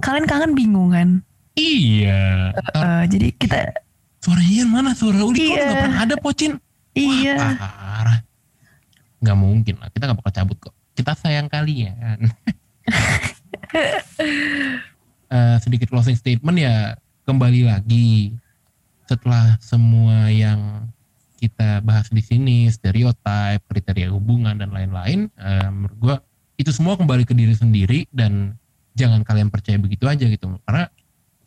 kalian 0.00 0.28
kangen 0.28 0.52
bingung 0.52 0.92
kan. 0.92 1.24
Iya. 1.56 2.52
Ntar 2.52 2.72
Eh, 2.76 3.04
jadi 3.10 3.28
kita 3.32 3.60
suara 4.20 4.42
Ian 4.44 4.68
mana? 4.70 4.92
Suara 4.92 5.20
Uli? 5.20 5.48
Kok 5.48 5.56
Iya. 5.56 5.64
nggak 5.64 5.80
pernah 5.82 6.00
ada 6.04 6.16
pocin? 6.20 6.52
Iya. 6.92 7.34
Wah, 7.36 7.54
parah. 7.58 8.18
Nggak 9.18 9.36
mungkin 9.36 9.74
lah 9.80 9.88
kita 9.90 10.02
nggak 10.06 10.18
bakal 10.20 10.32
cabut 10.32 10.58
kok. 10.60 10.74
Kita 10.92 11.12
sayang 11.12 11.48
kalian. 11.48 12.18
Eh, 15.26 15.56
sedikit 15.58 15.90
closing 15.90 16.14
statement 16.14 16.54
ya 16.54 16.94
kembali 17.26 17.66
lagi. 17.66 18.30
Setelah 19.10 19.58
semua 19.58 20.30
yang 20.30 20.86
kita 21.42 21.82
bahas 21.82 22.06
di 22.14 22.22
sini 22.22 22.70
stereotip 22.70 23.58
kriteria 23.66 24.14
hubungan 24.14 24.54
dan 24.56 24.70
lain-lain 24.70 25.26
eh, 25.34 25.68
menurut 25.68 25.98
gua 25.98 26.16
itu 26.56 26.70
semua 26.70 26.94
kembali 26.94 27.26
ke 27.26 27.34
diri 27.34 27.52
sendiri 27.52 28.06
dan 28.14 28.54
jangan 28.94 29.26
kalian 29.26 29.50
percaya 29.50 29.76
begitu 29.76 30.06
aja 30.06 30.24
gitu. 30.24 30.46
Karena 30.62 30.86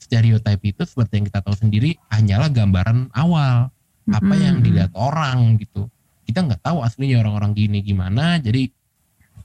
stereotip 0.09 0.57
itu 0.65 0.81
seperti 0.81 1.21
yang 1.21 1.25
kita 1.29 1.39
tahu 1.45 1.53
sendiri 1.53 1.93
hanyalah 2.09 2.49
gambaran 2.49 3.13
awal 3.13 3.69
apa 4.09 4.33
yang 4.35 4.57
Mm-mm. 4.57 4.65
dilihat 4.65 4.91
orang 4.97 5.61
gitu 5.61 5.85
kita 6.25 6.41
nggak 6.41 6.65
tahu 6.65 6.81
aslinya 6.81 7.21
orang-orang 7.21 7.53
gini 7.53 7.85
gimana 7.85 8.41
jadi 8.41 8.73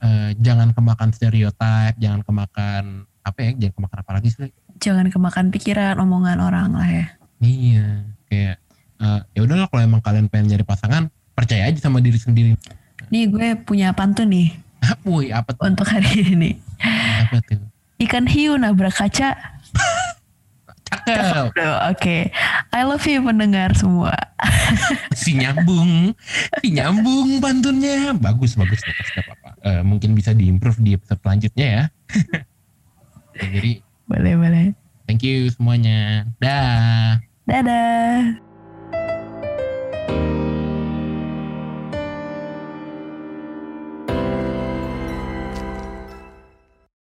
eh, 0.01 0.29
jangan 0.41 0.73
kemakan 0.73 1.13
stereotip 1.13 1.93
jangan 2.01 2.25
kemakan 2.25 3.05
apa 3.21 3.37
ya 3.41 3.49
jangan 3.55 3.73
kemakan 3.77 3.97
apa 4.01 4.11
lagi 4.17 4.29
sih 4.33 4.49
Jangan 4.75 5.07
kemakan 5.07 5.55
pikiran 5.55 5.95
omongan 6.03 6.43
orang 6.43 6.75
lah 6.75 6.89
ya. 6.89 7.05
iya 7.39 8.03
kayak 8.27 8.57
eh, 8.99 9.19
ya 9.31 9.39
udahlah 9.45 9.69
kalau 9.69 9.81
emang 9.85 10.01
kalian 10.01 10.27
pengen 10.27 10.51
nyari 10.51 10.65
pasangan 10.65 11.07
percaya 11.31 11.69
aja 11.69 11.77
sama 11.79 12.01
diri 12.01 12.17
sendiri 12.17 12.57
Nih 13.07 13.29
gue 13.29 13.53
punya 13.61 13.93
pantun 13.93 14.33
nih 14.33 14.49
woi 15.07 15.29
apa 15.29 15.53
tuh 15.53 15.61
untuk 15.63 15.85
hari 15.85 16.25
ini. 16.25 16.57
apa 17.21 17.37
tuh 17.45 17.61
Ikan 17.95 18.27
hiu 18.27 18.59
nabrak 18.59 18.91
kaca. 18.91 19.54
Cakep 21.03 21.45
Oke, 21.91 22.17
I 22.71 22.81
love 22.83 23.03
you 23.03 23.19
pendengar 23.19 23.75
semua. 23.75 24.15
si 25.19 25.35
nyambung 25.35 26.13
si 26.59 26.71
nyambung 26.71 27.39
pantunnya 27.39 28.13
bagus 28.13 28.55
bagus. 28.55 28.79
Gak 28.79 29.25
apa-apa 29.25 29.49
Eh, 29.65 29.81
mungkin 29.81 30.13
bisa 30.13 30.29
diimprove 30.31 30.77
di 30.79 30.93
episode 30.93 31.19
selanjutnya 31.19 31.67
ya. 31.67 31.83
Ya, 33.35 33.51
jadi 33.51 33.83
Boleh 34.07 34.33
boleh. 34.39 34.65
thank 35.03 35.19
you 35.19 35.51
semuanya. 35.51 36.23
Dah. 36.39 37.19
Dadah. 37.43 38.39